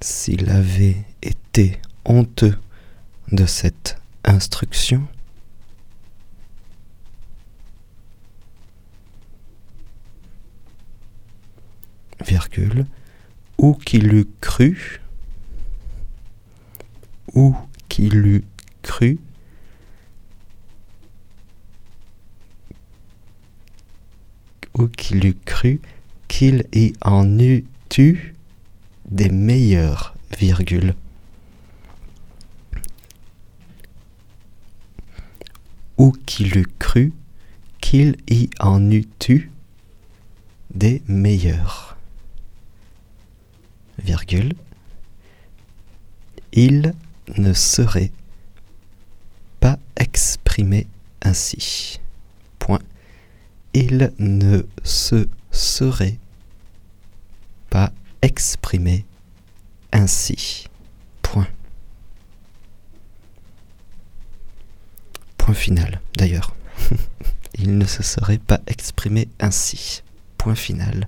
s'il 0.03 0.51
avait 0.51 1.03
été 1.23 1.81
honteux 2.05 2.59
de 3.33 3.47
cette 3.47 3.99
instruction, 4.23 5.09
virgule, 12.21 12.85
ou 13.63 13.75
qu'il 13.75 14.13
eût 14.13 14.27
cru, 14.41 15.01
ou 17.33 17.57
qu'il 17.89 18.27
eût 18.27 18.45
cru, 18.83 19.19
ou 24.75 24.89
qu'il 24.89 25.25
eût 25.25 25.37
cru 25.45 25.81
qu'il 26.27 26.67
y 26.73 26.93
en 27.03 27.39
eût 27.39 27.65
eu 27.99 28.35
des 29.09 29.29
meilleurs, 29.29 30.15
virgule. 30.39 30.95
Ou 35.99 36.13
qu'il 36.27 36.57
eût 36.59 36.67
cru 36.79 37.13
qu'il 37.81 38.17
y 38.29 38.49
en 38.59 38.91
eût 38.91 39.07
eu 39.29 39.51
des 40.75 41.03
meilleurs, 41.07 41.92
Il 46.53 46.95
ne 47.37 47.53
serait 47.53 48.13
pas 49.61 49.79
exprimé 49.97 50.87
ainsi. 51.23 52.01
Point 52.59 52.81
il 53.75 54.13
ne 54.19 54.63
se 54.85 55.27
serait 55.51 56.19
pas 57.71 57.93
exprimé 58.21 59.05
ainsi. 59.93 60.67
Point. 61.23 61.49
Point 65.39 65.55
final, 65.55 66.01
d'ailleurs. 66.17 66.55
il 67.55 67.79
ne 67.79 67.87
se 67.87 68.03
serait 68.03 68.39
pas 68.39 68.61
exprimé 68.67 69.29
ainsi. 69.41 70.03
Point 70.37 70.55
final. 70.55 71.07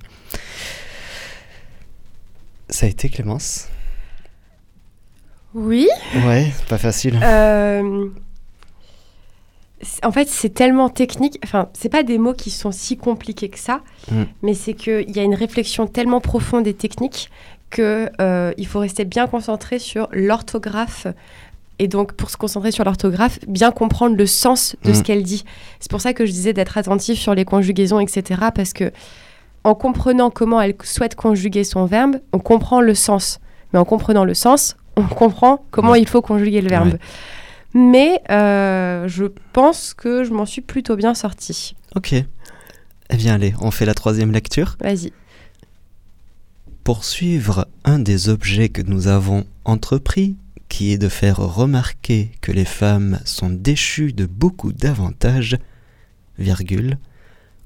Ça 2.74 2.86
a 2.86 2.88
été 2.88 3.08
Clémence 3.08 3.68
Oui. 5.54 5.86
Ouais, 6.26 6.52
pas 6.68 6.76
facile. 6.76 7.20
Euh, 7.22 8.08
en 10.02 10.10
fait, 10.10 10.28
c'est 10.28 10.48
tellement 10.52 10.88
technique. 10.88 11.38
Enfin, 11.44 11.68
c'est 11.72 11.88
pas 11.88 12.02
des 12.02 12.18
mots 12.18 12.32
qui 12.34 12.50
sont 12.50 12.72
si 12.72 12.96
compliqués 12.96 13.48
que 13.48 13.60
ça, 13.60 13.80
Mm. 14.10 14.22
mais 14.42 14.54
c'est 14.54 14.74
qu'il 14.74 15.08
y 15.16 15.20
a 15.20 15.22
une 15.22 15.36
réflexion 15.36 15.86
tellement 15.86 16.20
profonde 16.20 16.66
et 16.66 16.74
technique 16.74 17.30
que 17.70 18.10
euh, 18.20 18.52
il 18.58 18.66
faut 18.66 18.80
rester 18.80 19.04
bien 19.04 19.28
concentré 19.28 19.78
sur 19.78 20.08
l'orthographe. 20.10 21.06
Et 21.78 21.86
donc, 21.86 22.14
pour 22.14 22.28
se 22.30 22.36
concentrer 22.36 22.72
sur 22.72 22.82
l'orthographe, 22.84 23.38
bien 23.46 23.70
comprendre 23.70 24.16
le 24.16 24.26
sens 24.26 24.74
de 24.82 24.90
Mm. 24.90 24.94
ce 24.94 25.02
qu'elle 25.04 25.22
dit. 25.22 25.44
C'est 25.78 25.90
pour 25.92 26.00
ça 26.00 26.12
que 26.12 26.26
je 26.26 26.32
disais 26.32 26.52
d'être 26.52 26.76
attentif 26.76 27.20
sur 27.20 27.36
les 27.36 27.44
conjugaisons, 27.44 28.00
etc. 28.00 28.40
Parce 28.52 28.72
que 28.72 28.90
en 29.64 29.74
comprenant 29.74 30.30
comment 30.30 30.60
elle 30.60 30.74
souhaite 30.84 31.14
conjuguer 31.14 31.64
son 31.64 31.86
verbe, 31.86 32.16
on 32.32 32.38
comprend 32.38 32.80
le 32.80 32.94
sens. 32.94 33.40
Mais 33.72 33.78
en 33.78 33.84
comprenant 33.84 34.24
le 34.24 34.34
sens, 34.34 34.76
on 34.96 35.02
comprend 35.04 35.64
comment 35.70 35.92
Ouais. 35.92 36.00
il 36.02 36.08
faut 36.08 36.22
conjuguer 36.22 36.60
le 36.60 36.68
verbe. 36.68 36.92
Ouais. 36.92 36.98
Mais 37.74 38.20
euh, 38.30 39.08
je 39.08 39.24
pense 39.52 39.94
que 39.94 40.22
je 40.22 40.32
m'en 40.32 40.46
suis 40.46 40.60
plutôt 40.60 40.94
bien 40.96 41.14
sortie. 41.14 41.74
Ok. 41.96 42.12
Eh 42.12 43.16
bien 43.16 43.34
allez, 43.34 43.54
on 43.60 43.70
fait 43.70 43.84
la 43.84 43.94
troisième 43.94 44.30
lecture. 44.32 44.76
Vas-y. 44.80 45.12
Pour 46.84 47.04
suivre 47.04 47.66
un 47.84 47.98
des 47.98 48.28
objets 48.28 48.68
que 48.68 48.82
nous 48.82 49.08
avons 49.08 49.44
entrepris, 49.64 50.36
qui 50.68 50.92
est 50.92 50.98
de 50.98 51.08
faire 51.08 51.36
remarquer 51.38 52.30
que 52.40 52.52
les 52.52 52.64
femmes 52.64 53.18
sont 53.24 53.48
déchues 53.50 54.12
de 54.12 54.26
beaucoup 54.26 54.72
d'avantages, 54.72 55.56
virgule, 56.38 56.98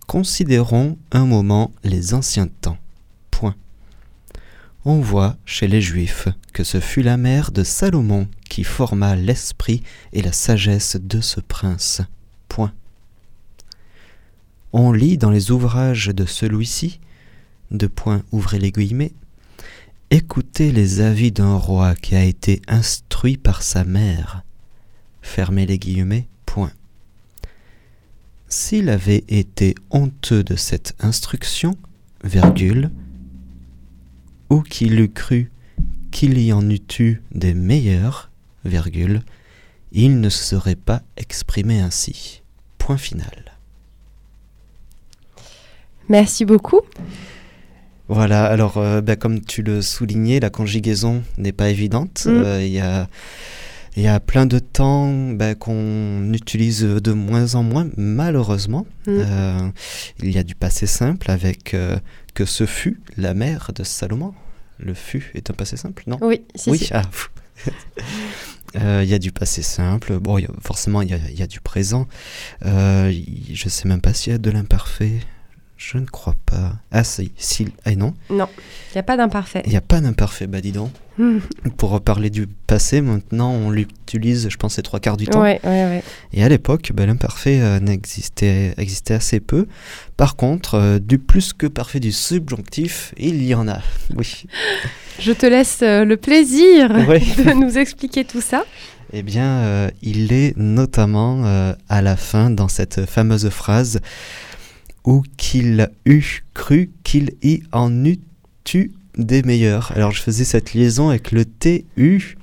considérons 0.09 0.99
un 1.12 1.27
moment 1.27 1.71
les 1.85 2.14
anciens 2.14 2.49
temps. 2.49 2.79
On 4.85 5.01
voit 5.01 5.37
chez 5.44 5.68
les 5.68 5.83
Juifs 5.83 6.29
que 6.55 6.64
ce 6.64 6.81
fut 6.81 7.03
la 7.03 7.18
mère 7.18 7.51
de 7.51 7.62
Salomon 7.62 8.27
qui 8.49 8.64
forma 8.64 9.16
l'esprit 9.16 9.83
et 10.14 10.23
la 10.23 10.33
sagesse 10.33 10.97
de 10.97 11.21
ce 11.21 11.40
prince. 11.40 12.01
On 14.73 14.92
lit 14.92 15.18
dans 15.18 15.31
les 15.31 15.51
ouvrages 15.51 16.09
de 16.09 16.27
celui-ci, 16.27 17.01
de 17.71 17.87
point 17.87 18.23
ouvrez 18.33 18.59
les 18.59 18.71
guillemets, 18.71 19.12
écoutez 20.11 20.73
les 20.73 21.01
avis 21.01 21.33
d'un 21.33 21.57
roi 21.57 21.94
qui 21.94 22.16
a 22.16 22.25
été 22.25 22.61
instruit 22.68 23.37
par 23.37 23.62
sa 23.62 23.85
mère. 23.85 24.42
Fermez 25.23 25.66
les 25.66 25.79
guillemets. 25.79 26.29
S'il 28.48 28.88
avait 28.88 29.24
été 29.28 29.74
honteux 29.90 30.42
de 30.42 30.56
cette 30.56 30.94
instruction, 31.00 31.76
virgule, 32.24 32.90
ou 34.50 34.62
qu'il 34.62 34.98
eût 35.00 35.11
cru 35.11 35.50
qu'il 36.11 36.38
y 36.40 36.52
en 36.52 36.68
eût 36.70 36.80
eu 36.98 37.22
des 37.32 37.52
meilleurs, 37.54 38.30
virgule, 38.64 39.22
il 39.92 40.20
ne 40.20 40.28
serait 40.28 40.74
pas 40.74 41.02
exprimé 41.16 41.80
ainsi. 41.80 42.42
Point 42.78 42.96
final. 42.96 43.52
Merci 46.08 46.44
beaucoup. 46.44 46.80
Voilà, 48.08 48.46
alors 48.46 48.78
euh, 48.78 49.02
bah, 49.02 49.16
comme 49.16 49.42
tu 49.42 49.62
le 49.62 49.82
soulignais, 49.82 50.40
la 50.40 50.48
conjugaison 50.48 51.22
n'est 51.37 51.52
pas 51.52 51.68
évidente. 51.68 52.24
Mm. 52.24 52.30
Euh, 52.30 52.64
Il 52.64 52.72
y, 52.72 52.80
a, 52.80 53.08
il 53.98 54.04
y 54.04 54.08
a 54.08 54.20
plein 54.20 54.46
de 54.46 54.58
temps 54.61 55.12
bah, 55.32 55.54
qu'on 55.56 56.32
utilise 56.32 56.82
de 56.82 57.12
moins 57.12 57.54
en 57.56 57.62
moins, 57.64 57.88
malheureusement. 57.96 58.87
Mm. 59.06 59.11
Euh, 59.18 59.68
il 60.22 60.30
y 60.30 60.38
a 60.38 60.44
du 60.44 60.54
passé 60.54 60.87
simple 60.87 61.30
avec 61.30 61.74
euh, 61.74 61.98
que 62.34 62.44
ce 62.44 62.64
fut 62.64 63.00
la 63.16 63.34
mère 63.34 63.72
de 63.74 63.82
Salomon. 63.84 64.34
Le 64.78 64.94
fut 64.94 65.32
est 65.34 65.50
un 65.50 65.54
passé 65.54 65.76
simple, 65.76 66.04
non? 66.06 66.18
Oui, 66.22 66.42
si, 66.54 66.70
Oui, 66.70 66.78
si. 66.78 66.94
ah. 66.94 67.02
Euh, 68.76 69.00
Il 69.02 69.08
y 69.08 69.14
a 69.14 69.18
du 69.18 69.32
passé 69.32 69.62
simple, 69.62 70.18
bon, 70.18 70.37
il 70.37 70.42
y 70.42 70.44
a- 70.44 70.50
forcément 70.62 71.00
il 71.00 71.08
y 71.08 71.38
y 71.38 71.42
a 71.42 71.46
du 71.46 71.58
présent. 71.58 72.06
Je 72.62 73.68
sais 73.68 73.88
même 73.88 74.02
pas 74.02 74.12
s'il 74.12 74.32
y 74.32 74.34
a 74.34 74.38
de 74.38 74.50
l'imparfait. 74.50 75.20
Je 75.78 75.96
ne 75.96 76.06
crois 76.06 76.34
pas. 76.44 76.72
Ah 76.90 77.04
si, 77.04 77.30
si 77.36 77.68
ah, 77.84 77.94
non, 77.94 78.12
Non, 78.30 78.48
il 78.90 78.96
n'y 78.96 78.98
a 78.98 79.04
pas 79.04 79.16
d'imparfait. 79.16 79.62
il 79.64 79.70
n'y 79.70 79.76
a 79.76 79.80
pas 79.80 80.00
d'imparfait, 80.00 80.48
bah 80.48 80.60
dis 80.60 80.72
donc. 80.72 80.90
Hmm. 81.18 81.38
Pour 81.76 82.00
parler 82.00 82.30
du 82.30 82.48
passé, 82.48 83.00
maintenant 83.00 83.52
on 83.52 83.70
l'utilise, 83.70 84.48
je 84.50 84.56
pense, 84.56 84.76
les 84.76 84.82
trois 84.82 84.98
quarts 84.98 85.16
du 85.16 85.26
temps. 85.26 85.40
Ouais, 85.40 85.60
ouais, 85.62 85.84
ouais. 85.84 86.02
Et 86.32 86.42
à 86.42 86.48
l'époque, 86.48 86.90
bah, 86.92 87.06
l'imparfait 87.06 87.60
euh, 87.60 87.78
n'existait 87.78 88.74
existait 88.76 89.14
assez 89.14 89.38
peu. 89.38 89.68
Par 90.16 90.34
contre, 90.34 90.74
euh, 90.74 90.98
du 90.98 91.18
plus 91.18 91.52
que 91.52 91.68
parfait 91.68 92.00
du 92.00 92.10
subjonctif, 92.10 93.14
il 93.16 93.44
y 93.44 93.54
en 93.54 93.68
a. 93.68 93.78
Oui. 94.16 94.46
Je 95.20 95.30
te 95.30 95.46
laisse 95.46 95.80
euh, 95.82 96.04
le 96.04 96.16
plaisir 96.16 96.88
de 96.94 97.52
nous 97.54 97.78
expliquer 97.78 98.24
tout 98.24 98.40
ça. 98.40 98.64
Eh 99.12 99.22
bien, 99.22 99.88
il 100.02 100.34
est 100.34 100.54
notamment 100.58 101.72
à 101.88 102.02
la 102.02 102.14
fin 102.14 102.50
dans 102.50 102.68
cette 102.68 103.06
fameuse 103.06 103.48
phrase 103.48 104.00
où 105.04 105.22
qu'il 105.37 105.90
eût 106.04 106.44
cru 106.54 106.90
qu'il 107.04 107.32
y 107.42 107.62
en 107.72 108.04
eût 108.04 108.20
eu 108.74 108.90
des 109.16 109.42
meilleurs. 109.42 109.92
Alors, 109.92 110.12
je 110.12 110.22
faisais 110.22 110.44
cette 110.44 110.74
liaison 110.74 111.08
avec 111.08 111.32
le 111.32 111.44
TU, 111.44 112.37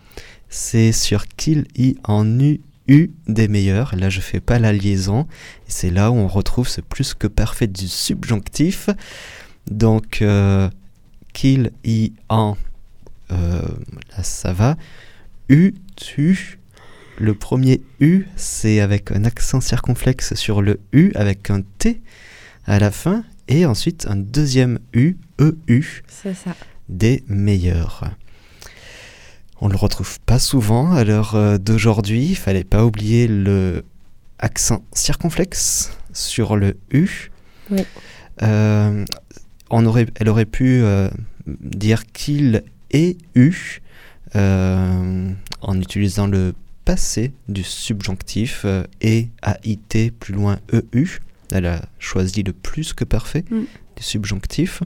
c'est 0.50 0.92
sur 0.92 1.28
qu'il 1.28 1.66
y 1.76 1.96
en 2.04 2.40
eût 2.40 2.62
eu 2.88 3.12
des 3.28 3.48
meilleurs. 3.48 3.96
Là, 3.96 4.10
je 4.10 4.22
fais 4.22 4.40
pas 4.40 4.60
la 4.60 4.74
liaison. 4.74 5.28
C'est 5.68 5.90
là 5.90 6.12
où 6.12 6.16
on 6.16 6.28
retrouve 6.28 6.68
ce 6.68 6.82
plus 6.82 7.14
que 7.14 7.28
parfait 7.28 7.68
du 7.68 7.88
subjonctif. 7.88 8.90
Donc, 9.70 10.22
euh, 10.22 10.70
qu'il 11.34 11.72
y 11.84 12.14
en. 12.30 12.58
euh, 13.32 13.62
là, 14.18 14.24
ça 14.24 14.54
va. 14.54 14.78
U, 15.50 15.74
tu. 15.96 16.60
Le 17.18 17.34
premier 17.34 17.82
U, 18.02 18.26
c'est 18.36 18.82
avec 18.82 19.12
un 19.12 19.24
accent 19.24 19.62
circonflexe 19.62 20.34
sur 20.34 20.62
le 20.62 20.82
U, 20.92 21.14
avec 21.16 21.50
un 21.50 21.62
T 21.78 22.02
à 22.66 22.80
la 22.80 22.92
fin. 22.92 23.24
Et 23.48 23.66
ensuite, 23.66 24.08
un 24.10 24.16
deuxième 24.16 24.80
U, 24.94 25.18
EU, 25.40 26.04
ça. 26.08 26.56
des 26.90 27.24
meilleurs. 27.28 28.04
On 29.62 29.68
le 29.68 29.76
retrouve 29.76 30.20
pas 30.22 30.40
souvent 30.40 30.94
à 30.94 31.04
l'heure 31.04 31.36
euh, 31.36 31.58
d'aujourd'hui. 31.58 32.26
Il 32.30 32.36
fallait 32.36 32.64
pas 32.64 32.86
oublier 32.86 33.28
le 33.28 33.84
accent 34.40 34.84
circonflexe 34.94 35.98
sur 36.14 36.56
le 36.56 36.78
U. 36.92 37.32
Oui. 37.72 37.86
Euh, 38.42 39.06
on 39.70 39.86
aurait, 39.86 40.08
elle 40.16 40.30
aurait 40.30 40.46
pu 40.46 40.82
euh, 40.82 41.10
dire 41.48 42.06
qu'il 42.08 42.64
eu 43.36 43.82
euh, 44.36 45.32
en 45.62 45.82
utilisant 45.82 46.28
le 46.28 46.54
passé 46.84 47.32
du 47.48 47.64
subjonctif 47.64 48.66
et 49.02 49.30
AIT 49.44 50.12
plus 50.20 50.34
loin 50.34 50.60
EU. 50.72 51.20
Elle 51.52 51.66
a 51.68 51.82
choisi 52.00 52.44
le 52.44 52.54
plus 52.54 52.94
que 52.94 53.04
parfait 53.04 53.46
Mm. 53.50 53.62
du 53.98 54.04
subjonctif. 54.04 54.82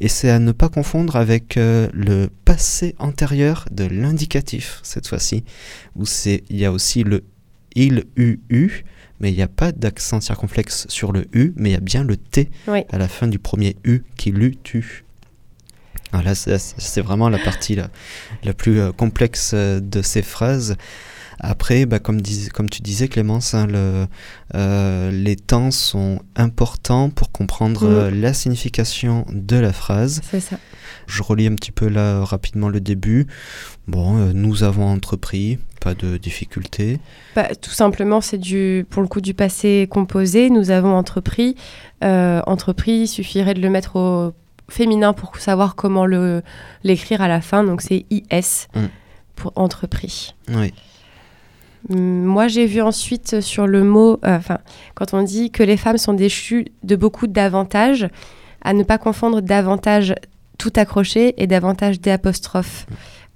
Et 0.00 0.08
c'est 0.08 0.30
à 0.30 0.38
ne 0.38 0.52
pas 0.52 0.68
confondre 0.68 1.16
avec 1.16 1.56
euh, 1.56 1.88
le 1.94 2.28
passé 2.44 2.94
antérieur 2.98 3.66
de 3.70 3.84
l'indicatif, 3.84 4.80
cette 4.82 5.06
fois-ci, 5.08 5.44
où 5.96 6.04
c'est 6.06 6.44
il 6.50 6.58
y 6.58 6.64
a 6.64 6.72
aussi 6.72 7.04
le 7.04 7.24
il, 7.76 8.04
u, 8.16 8.40
u, 8.50 8.84
mais 9.20 9.32
il 9.32 9.36
n'y 9.36 9.42
a 9.42 9.48
pas 9.48 9.72
d'accent 9.72 10.20
circonflexe 10.20 10.86
sur 10.88 11.10
le 11.12 11.26
u, 11.32 11.52
mais 11.56 11.70
il 11.70 11.72
y 11.72 11.76
a 11.76 11.80
bien 11.80 12.04
le 12.04 12.16
t 12.16 12.50
Oui. 12.68 12.82
à 12.90 12.98
la 12.98 13.08
fin 13.08 13.26
du 13.26 13.38
premier 13.38 13.76
u 13.84 14.02
qui 14.16 14.30
l'eût 14.30 14.56
tu. 14.62 15.04
Voilà, 16.12 16.34
c'est 16.36 16.58
c'est 16.58 17.00
vraiment 17.00 17.28
la 17.28 17.38
partie 17.38 17.74
la, 17.74 17.90
la 18.44 18.54
plus 18.54 18.78
euh, 18.78 18.92
complexe 18.92 19.50
euh, 19.54 19.80
de 19.80 20.02
ces 20.02 20.22
phrases. 20.22 20.76
Après, 21.40 21.86
bah, 21.86 21.98
comme, 21.98 22.20
dis- 22.20 22.48
comme 22.48 22.70
tu 22.70 22.80
disais 22.82 23.08
Clémence, 23.08 23.54
hein, 23.54 23.66
le, 23.66 24.06
euh, 24.54 25.10
les 25.10 25.36
temps 25.36 25.70
sont 25.70 26.20
importants 26.36 27.10
pour 27.10 27.30
comprendre 27.32 28.10
Mm. 28.10 28.20
la 28.20 28.32
signification 28.32 29.26
de 29.32 29.56
la 29.56 29.72
phrase. 29.72 30.20
C'est 30.30 30.40
ça. 30.40 30.56
Je 31.06 31.22
relis 31.22 31.46
un 31.46 31.54
petit 31.54 31.72
peu 31.72 31.88
là 31.88 32.24
rapidement 32.24 32.68
le 32.68 32.80
début. 32.80 33.26
Bon, 33.88 34.16
euh, 34.16 34.32
nous 34.32 34.62
avons 34.62 34.86
entrepris, 34.86 35.58
pas 35.80 35.94
de 35.94 36.16
difficulté. 36.16 36.98
Bah, 37.36 37.48
tout 37.60 37.70
simplement, 37.70 38.20
c'est 38.22 38.38
du, 38.38 38.86
pour 38.88 39.02
le 39.02 39.08
coup 39.08 39.20
du 39.20 39.34
passé 39.34 39.86
composé. 39.90 40.48
Nous 40.50 40.70
avons 40.70 40.94
entrepris. 40.96 41.56
Euh, 42.02 42.40
entrepris, 42.46 42.92
il 43.02 43.08
suffirait 43.08 43.54
de 43.54 43.60
le 43.60 43.68
mettre 43.70 43.96
au 43.96 44.32
féminin 44.70 45.12
pour 45.12 45.36
savoir 45.36 45.74
comment 45.74 46.06
le 46.06 46.42
l'écrire 46.84 47.20
à 47.20 47.28
la 47.28 47.42
fin. 47.42 47.64
Donc 47.64 47.82
c'est 47.82 48.06
IS 48.10 48.68
Mm. 48.74 48.86
pour 49.36 49.52
entrepris. 49.56 50.34
Oui, 50.48 50.72
Moi, 51.90 52.48
j'ai 52.48 52.66
vu 52.66 52.80
ensuite 52.80 53.40
sur 53.40 53.66
le 53.66 53.84
mot, 53.84 54.18
euh, 54.24 54.36
enfin, 54.36 54.58
quand 54.94 55.12
on 55.14 55.22
dit 55.22 55.50
que 55.50 55.62
les 55.62 55.76
femmes 55.76 55.98
sont 55.98 56.14
déchues 56.14 56.66
de 56.82 56.96
beaucoup 56.96 57.26
d'avantages, 57.26 58.08
à 58.62 58.72
ne 58.72 58.82
pas 58.82 58.96
confondre 58.98 59.42
d'avantages 59.42 60.14
tout 60.56 60.72
accroché 60.76 61.34
et 61.42 61.46
d'avantages 61.46 62.00
D 62.00 62.10
apostrophe. 62.10 62.86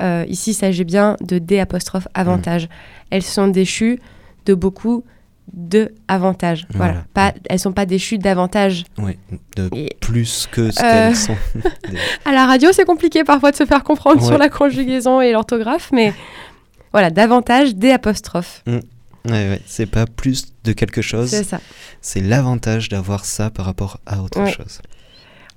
Euh, 0.00 0.24
ici, 0.28 0.52
il 0.52 0.54
s'agit 0.54 0.84
bien 0.84 1.16
de 1.20 1.38
D 1.38 1.58
apostrophe 1.58 2.08
avantage. 2.14 2.68
Elles 3.10 3.22
sont 3.24 3.48
déchues 3.48 3.98
de 4.46 4.54
beaucoup 4.54 5.04
de 5.52 5.92
avantages. 6.08 6.66
Voilà. 6.74 6.92
Voilà. 6.92 7.32
Pas, 7.32 7.34
elles 7.50 7.58
sont 7.58 7.72
pas 7.72 7.86
déchues 7.86 8.18
d'avantages. 8.18 8.84
oui, 8.98 9.18
de 9.56 9.68
Et 9.74 9.96
plus 10.00 10.46
que 10.50 10.70
ce 10.70 10.78
Euh. 10.82 11.06
qu'elles 11.08 11.16
sont. 11.16 11.36
à 12.24 12.32
la 12.32 12.46
radio, 12.46 12.70
c'est 12.72 12.84
compliqué 12.84 13.24
parfois 13.24 13.50
de 13.50 13.56
se 13.56 13.64
faire 13.66 13.82
comprendre 13.82 14.22
sur 14.24 14.38
la 14.38 14.48
conjugaison 14.48 15.20
et 15.20 15.32
l'orthographe, 15.32 15.90
mais 15.92 16.12
voilà, 16.92 17.10
davantage 17.10 17.74
D 17.74 17.90
apostrophe. 17.90 18.62
Ouais, 18.66 18.80
ouais, 19.26 19.60
c'est 19.66 19.86
pas 19.86 20.06
plus 20.06 20.46
de 20.64 20.72
quelque 20.72 21.02
chose, 21.02 21.30
C'est 21.30 21.44
ça. 21.44 21.60
c'est 22.00 22.20
l'avantage 22.20 22.88
d'avoir 22.88 23.24
ça 23.24 23.50
par 23.50 23.66
rapport 23.66 24.00
à 24.06 24.22
autre 24.22 24.40
Ouais. 24.40 24.50
chose. 24.52 24.80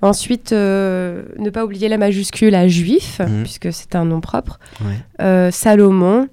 Ensuite, 0.02 0.52
euh, 0.52 1.24
ne 1.38 1.50
pas 1.52 1.64
oublier 1.64 1.88
la 1.88 1.98
majuscule 1.98 2.56
à 2.56 2.68
juif, 2.68 3.20
Mhm. 3.20 3.44
puisque 3.44 3.72
c'est 3.72 3.96
un 3.96 4.04
nom 4.06 4.20
propre. 4.20 4.60
Euh, 5.22 5.52
Salomon, 5.52 6.28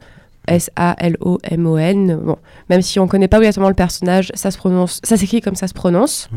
S-A-L-O-M-O-N. 0.46 2.16
Bon, 2.24 2.36
même 2.70 2.82
si 2.82 2.98
on 2.98 3.04
ne 3.04 3.08
connaît 3.08 3.28
pas 3.28 3.38
exactement 3.38 3.68
le 3.68 3.74
personnage, 3.74 4.30
ça 4.34 4.50
se 4.50 4.58
prononce, 4.58 5.00
ça 5.04 5.16
s'écrit 5.16 5.40
comme 5.40 5.54
ça 5.54 5.68
se 5.68 5.74
prononce. 5.74 6.28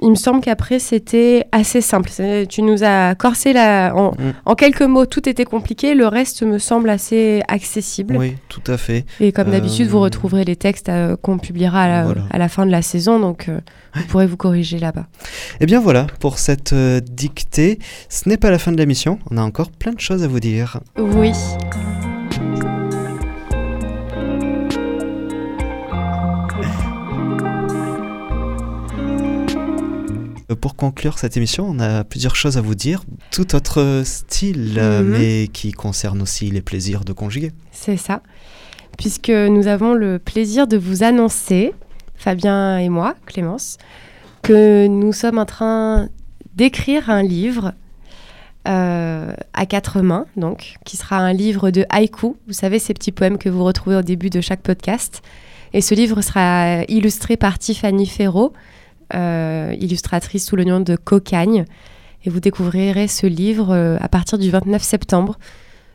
Il 0.00 0.10
me 0.10 0.14
semble 0.14 0.40
qu'après 0.40 0.78
c'était 0.78 1.44
assez 1.52 1.80
simple. 1.80 2.10
Tu 2.48 2.62
nous 2.62 2.84
as 2.84 3.14
corsé 3.16 3.52
la, 3.52 3.92
en, 3.96 4.12
Mm. 4.12 4.32
en 4.46 4.54
quelques 4.54 4.82
mots, 4.82 5.06
tout 5.06 5.28
était 5.28 5.44
compliqué. 5.44 5.94
Le 5.94 6.06
reste 6.06 6.42
me 6.42 6.58
semble 6.58 6.88
assez 6.90 7.42
accessible. 7.48 8.16
Oui, 8.16 8.36
tout 8.48 8.62
à 8.68 8.76
fait. 8.76 9.04
Et 9.20 9.32
comme 9.32 9.50
d'habitude, 9.50 9.88
vous 9.88 9.98
Euh, 9.98 10.02
retrouverez 10.02 10.44
les 10.44 10.56
textes 10.56 10.88
euh, 10.88 11.16
qu'on 11.16 11.38
publiera 11.38 11.82
à 11.82 11.88
la, 11.88 12.04
Voilà. 12.04 12.22
à 12.30 12.38
la 12.38 12.48
fin 12.48 12.64
de 12.64 12.70
la 12.70 12.82
saison, 12.82 13.18
donc 13.18 13.48
euh, 13.48 13.58
vous 13.94 14.04
pourrez 14.04 14.26
vous 14.26 14.36
corriger 14.36 14.78
là-bas. 14.78 15.06
Et 15.60 15.66
bien 15.66 15.80
voilà, 15.80 16.06
pour 16.20 16.38
cette 16.38 16.74
dictée, 16.74 17.78
ce 18.08 18.28
n'est 18.28 18.36
pas 18.36 18.50
la 18.50 18.58
fin 18.58 18.70
de 18.72 18.76
l'émission, 18.76 19.18
on 19.30 19.36
a 19.36 19.42
encore 19.42 19.70
plein 19.72 19.92
de 19.92 20.00
choses 20.00 20.22
à 20.22 20.28
vous 20.28 20.40
dire. 20.40 20.78
Oui. 20.96 21.32
Pour 30.60 30.76
conclure 30.76 31.18
cette 31.18 31.36
émission, 31.36 31.66
on 31.68 31.78
a 31.80 32.04
plusieurs 32.04 32.36
choses 32.36 32.56
à 32.58 32.60
vous 32.60 32.74
dire, 32.74 33.02
tout 33.30 33.54
autre 33.54 34.02
style, 34.04 34.76
euh, 34.78 35.02
Mhm. 35.02 35.08
mais 35.10 35.48
qui 35.52 35.72
concerne 35.72 36.20
aussi 36.22 36.50
les 36.50 36.60
plaisirs 36.62 37.04
de 37.04 37.12
conjuguer. 37.12 37.52
C'est 37.72 37.96
ça. 37.96 38.22
Puisque 38.96 39.30
nous 39.30 39.66
avons 39.68 39.94
le 39.94 40.18
plaisir 40.18 40.66
de 40.66 40.76
vous 40.76 41.02
annoncer, 41.04 41.72
Fabien 42.16 42.78
et 42.78 42.88
moi, 42.88 43.14
Clémence, 43.26 43.78
que 44.42 44.86
nous 44.88 45.12
sommes 45.12 45.38
en 45.38 45.44
train 45.46 46.08
d'écrire 46.56 47.08
un 47.10 47.22
livre 47.22 47.72
euh, 48.66 49.32
à 49.54 49.66
quatre 49.66 50.00
mains, 50.02 50.26
donc, 50.36 50.74
qui 50.84 50.96
sera 50.96 51.16
un 51.18 51.32
livre 51.32 51.70
de 51.70 51.86
haïku. 51.88 52.36
Vous 52.48 52.52
savez, 52.52 52.78
ces 52.78 52.92
petits 52.92 53.12
poèmes 53.12 53.38
que 53.38 53.48
vous 53.48 53.64
retrouvez 53.64 53.96
au 53.96 54.02
début 54.02 54.30
de 54.30 54.40
chaque 54.40 54.60
podcast. 54.62 55.22
Et 55.72 55.80
ce 55.80 55.94
livre 55.94 56.20
sera 56.22 56.82
illustré 56.88 57.36
par 57.36 57.58
Tiffany 57.58 58.06
Ferro, 58.06 58.52
illustratrice 59.14 60.46
sous 60.46 60.56
le 60.56 60.64
nom 60.64 60.80
de 60.80 60.96
Cocagne. 60.96 61.64
Et 62.24 62.30
vous 62.30 62.40
découvrirez 62.40 63.08
ce 63.08 63.26
livre 63.26 63.70
euh, 63.70 63.96
à 64.00 64.08
partir 64.08 64.38
du 64.38 64.50
29 64.50 64.82
septembre 64.82 65.38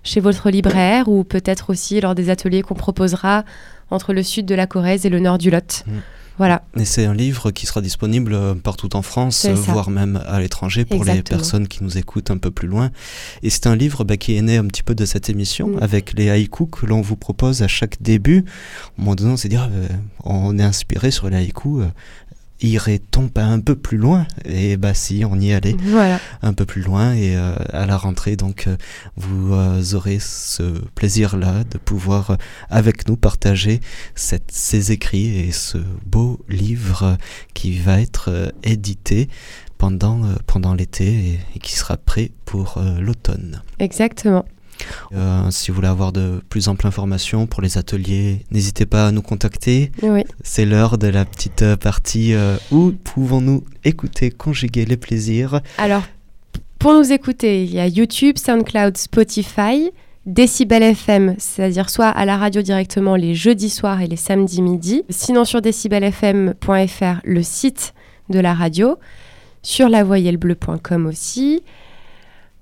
chez 0.04 0.20
votre 0.20 0.50
libraire 0.50 1.08
ou 1.08 1.24
peut-être 1.24 1.70
aussi 1.70 2.00
lors 2.02 2.16
des 2.16 2.30
ateliers 2.30 2.62
qu'on 2.62 2.76
proposera 2.76 3.44
entre 3.90 4.14
le 4.14 4.24
sud 4.24 4.46
de 4.46 4.56
la 4.56 4.68
Corrèze 4.68 5.06
et 5.06 5.10
le 5.10 5.20
nord 5.20 5.38
du 5.38 5.50
Lot. 5.50 5.84
Mm. 5.86 5.92
Voilà. 6.40 6.64
Et 6.78 6.86
c'est 6.86 7.06
un 7.06 7.14
livre 7.14 7.52
qui 7.52 7.68
sera 7.68 7.80
disponible 7.80 8.34
euh, 8.34 8.56
partout 8.56 8.96
en 8.96 9.04
France, 9.04 9.46
voire 9.46 9.92
même 9.92 10.20
à 10.26 10.40
l'étranger 10.40 10.84
pour 10.84 11.04
les 11.04 11.22
personnes 11.22 11.68
qui 11.68 11.84
nous 11.84 11.98
écoutent 11.98 12.32
un 12.32 12.38
peu 12.38 12.50
plus 12.50 12.68
loin. 12.68 12.90
Et 13.44 13.52
c'est 13.52 13.68
un 13.68 13.76
livre 13.76 14.04
bah, 14.04 14.18
qui 14.18 14.36
est 14.36 14.42
né 14.42 14.58
un 14.58 14.66
petit 14.66 14.82
peu 14.82 14.96
de 14.96 15.06
cette 15.06 15.30
émission, 15.30 15.68
Mm. 15.68 15.84
avec 15.84 16.14
les 16.18 16.30
haïkus 16.30 16.68
que 16.72 16.86
l'on 16.88 17.02
vous 17.02 17.16
propose 17.16 17.62
à 17.62 17.68
chaque 17.68 18.02
début. 18.02 18.46
Au 18.98 19.02
moment 19.02 19.16
donné, 19.16 19.32
on 19.32 19.38
s'est 19.38 19.50
dit, 19.50 19.58
ah, 19.58 19.70
euh, 19.72 19.88
on 20.24 20.58
est 20.58 20.64
inspiré 20.64 21.12
sur 21.12 21.30
les 21.30 21.38
haïkus. 21.38 21.86
Irait-on 22.64 23.28
pas 23.28 23.44
un 23.44 23.60
peu 23.60 23.76
plus 23.76 23.98
loin? 23.98 24.26
Et 24.46 24.78
bah 24.78 24.94
si, 24.94 25.24
on 25.30 25.38
y 25.40 25.52
allait 25.54 25.76
Voilà. 25.84 26.20
un 26.42 26.54
peu 26.54 26.66
plus 26.66 26.82
loin 26.82 27.14
et 27.14 27.36
euh, 27.36 27.54
à 27.74 27.86
la 27.86 27.98
rentrée 27.98 28.36
donc 28.38 28.66
euh, 28.68 28.78
vous 29.18 29.54
euh, 29.54 29.84
aurez 29.94 30.18
ce 30.20 30.64
plaisir 30.96 31.36
là 31.36 31.64
de 31.70 31.78
pouvoir 31.78 32.38
avec 32.70 33.08
nous 33.10 33.18
partager 33.18 33.82
cette- 34.16 34.50
ces 34.52 34.94
écrits 34.94 35.38
et 35.40 35.52
ce 35.52 35.78
beau 36.06 36.40
livre 36.48 37.18
qui 37.54 37.78
va 37.78 38.00
être 38.00 38.54
édité 38.64 39.28
pendant, 39.78 40.22
pendant 40.48 40.74
l'été 40.74 41.08
et, 41.08 41.40
et 41.56 41.60
qui 41.60 41.74
sera 41.76 41.98
prêt 41.98 42.32
pour 42.46 42.82
l'automne. 43.00 43.62
Exactement. 43.80 44.46
Euh, 45.14 45.50
si 45.52 45.72
vous 45.72 45.76
voulez 45.76 45.88
avoir 45.88 46.12
de 46.12 46.42
plus 46.50 46.68
amples 46.68 46.88
informations 46.88 47.48
pour 47.48 47.62
les 47.62 47.78
ateliers, 47.78 48.46
n'hésitez 48.52 48.86
pas 48.86 49.08
à 49.08 49.12
nous 49.12 49.22
contacter. 49.22 49.92
Oui. 50.02 50.24
C'est 50.44 50.66
l'heure 50.66 50.98
de 50.98 51.08
la 51.08 51.26
petite 51.26 51.62
euh, 51.62 51.76
partie 51.76 52.34
euh, 52.34 52.58
où 52.72 52.92
pouvons-nous 53.04 53.64
écouter, 53.84 54.32
conjuguer 54.32 54.86
les 54.86 54.98
plaisirs? 54.98 55.62
Alors, 55.78 56.04
pour 56.80 56.94
nous 56.94 57.12
écouter, 57.12 57.64
il 57.64 57.74
y 57.74 57.80
a 57.80 57.88
YouTube, 57.88 58.38
SoundCloud, 58.38 58.98
Spotify, 58.98 59.92
Decibel 60.26 60.84
FM, 60.84 61.36
c'est-à-dire 61.38 61.90
soit 61.90 62.08
à 62.08 62.26
la 62.26 62.38
radio 62.38 62.62
directement 62.62 63.16
les 63.16 63.36
jeudis 63.36 63.70
soirs 63.70 64.02
et 64.02 64.08
les 64.08 64.16
samedis 64.16 64.62
midi, 64.62 65.04
sinon 65.10 65.46
sur 65.46 65.62
decibelfm.fr, 65.62 67.22
le 67.24 67.44
site 67.44 67.94
de 68.30 68.40
la 68.40 68.54
radio, 68.54 68.98
sur 69.62 69.90
lavoyellebleu.com 69.90 71.06
aussi. 71.06 71.64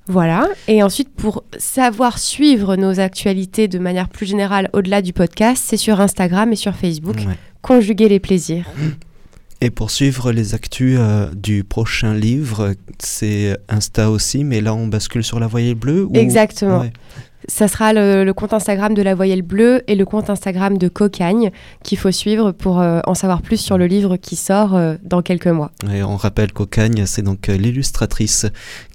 Voilà. 0.07 0.47
Et 0.67 0.83
ensuite, 0.83 1.09
pour 1.09 1.43
savoir 1.57 2.17
suivre 2.17 2.75
nos 2.75 2.99
actualités 2.99 3.67
de 3.67 3.79
manière 3.79 4.09
plus 4.09 4.25
générale 4.25 4.69
au-delà 4.73 5.01
du 5.01 5.13
podcast, 5.13 5.63
c'est 5.65 5.77
sur 5.77 6.01
Instagram 6.01 6.51
et 6.51 6.55
sur 6.55 6.75
Facebook. 6.75 7.15
Ouais. 7.17 7.37
Conjuguer 7.61 8.09
les 8.09 8.19
plaisirs. 8.19 8.65
Et 9.61 9.69
pour 9.69 9.91
suivre 9.91 10.31
les 10.31 10.55
actus 10.55 10.97
euh, 10.99 11.27
du 11.35 11.63
prochain 11.63 12.15
livre, 12.15 12.73
c'est 12.97 13.55
Insta 13.69 14.09
aussi, 14.09 14.43
mais 14.43 14.59
là 14.59 14.73
on 14.73 14.87
bascule 14.87 15.23
sur 15.23 15.39
la 15.39 15.45
voyelle 15.45 15.75
bleue 15.75 16.05
ou... 16.05 16.15
Exactement. 16.15 16.79
Ouais. 16.79 16.91
Ça 17.47 17.67
sera 17.67 17.93
le, 17.93 18.23
le 18.23 18.33
compte 18.33 18.53
Instagram 18.53 18.93
de 18.93 19.01
la 19.01 19.15
voyelle 19.15 19.41
bleue 19.41 19.81
et 19.87 19.95
le 19.95 20.05
compte 20.05 20.29
Instagram 20.29 20.77
de 20.77 20.87
Cocagne 20.87 21.51
qu'il 21.83 21.97
faut 21.97 22.11
suivre 22.11 22.51
pour 22.51 22.79
euh, 22.81 22.99
en 23.07 23.13
savoir 23.15 23.41
plus 23.41 23.57
sur 23.57 23.77
le 23.77 23.87
livre 23.87 24.17
qui 24.17 24.35
sort 24.35 24.75
euh, 24.75 24.95
dans 25.03 25.21
quelques 25.21 25.47
mois. 25.47 25.71
Et 25.93 26.03
on 26.03 26.17
rappelle 26.17 26.51
qu'Ocagne, 26.53 27.05
c'est 27.05 27.21
donc 27.23 27.49
euh, 27.49 27.57
l'illustratrice 27.57 28.45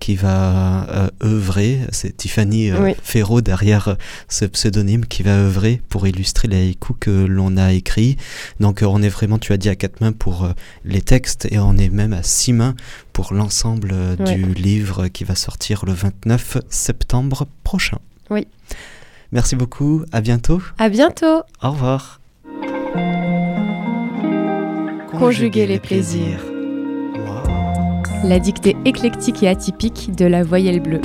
qui 0.00 0.14
va 0.16 0.86
œuvrer, 1.22 1.80
c'est 1.90 2.16
Tiffany 2.16 2.72
Oui. 2.72 2.94
Ferro 3.02 3.40
derrière 3.40 3.96
ce 4.28 4.44
pseudonyme 4.44 5.04
qui 5.06 5.22
va 5.22 5.32
œuvrer 5.36 5.80
pour 5.88 6.06
illustrer 6.06 6.48
les 6.48 6.56
haïkus 6.68 6.96
que 7.00 7.10
l'on 7.26 7.56
a 7.56 7.72
écrits. 7.72 8.16
Donc 8.60 8.82
on 8.86 9.02
est 9.02 9.08
vraiment, 9.08 9.38
tu 9.38 9.52
as 9.52 9.56
dit, 9.56 9.68
à 9.68 9.74
quatre 9.76 10.00
mains 10.00 10.12
pour 10.12 10.48
les 10.84 11.00
textes 11.00 11.46
et 11.50 11.58
on 11.58 11.76
est 11.76 11.88
même 11.90 12.12
à 12.12 12.22
six 12.22 12.52
mains 12.52 12.74
pour 13.12 13.32
l'ensemble 13.34 13.94
Ouais. 14.18 14.34
du 14.34 14.54
livre 14.54 15.08
qui 15.08 15.24
va 15.24 15.34
sortir 15.34 15.84
le 15.86 15.92
29 15.92 16.58
septembre 16.70 17.46
prochain. 17.64 17.98
Oui. 18.30 18.46
Merci 19.32 19.56
beaucoup, 19.56 20.04
à 20.12 20.20
bientôt. 20.20 20.60
À 20.78 20.88
bientôt. 20.88 21.42
Au 21.62 21.70
revoir. 21.70 22.20
Conjuguer 25.18 25.66
les 25.66 25.78
plaisirs. 25.78 26.44
La 28.24 28.38
dictée 28.38 28.76
éclectique 28.84 29.42
et 29.42 29.48
atypique 29.48 30.14
de 30.16 30.26
la 30.26 30.42
voyelle 30.42 30.80
bleue. 30.80 31.00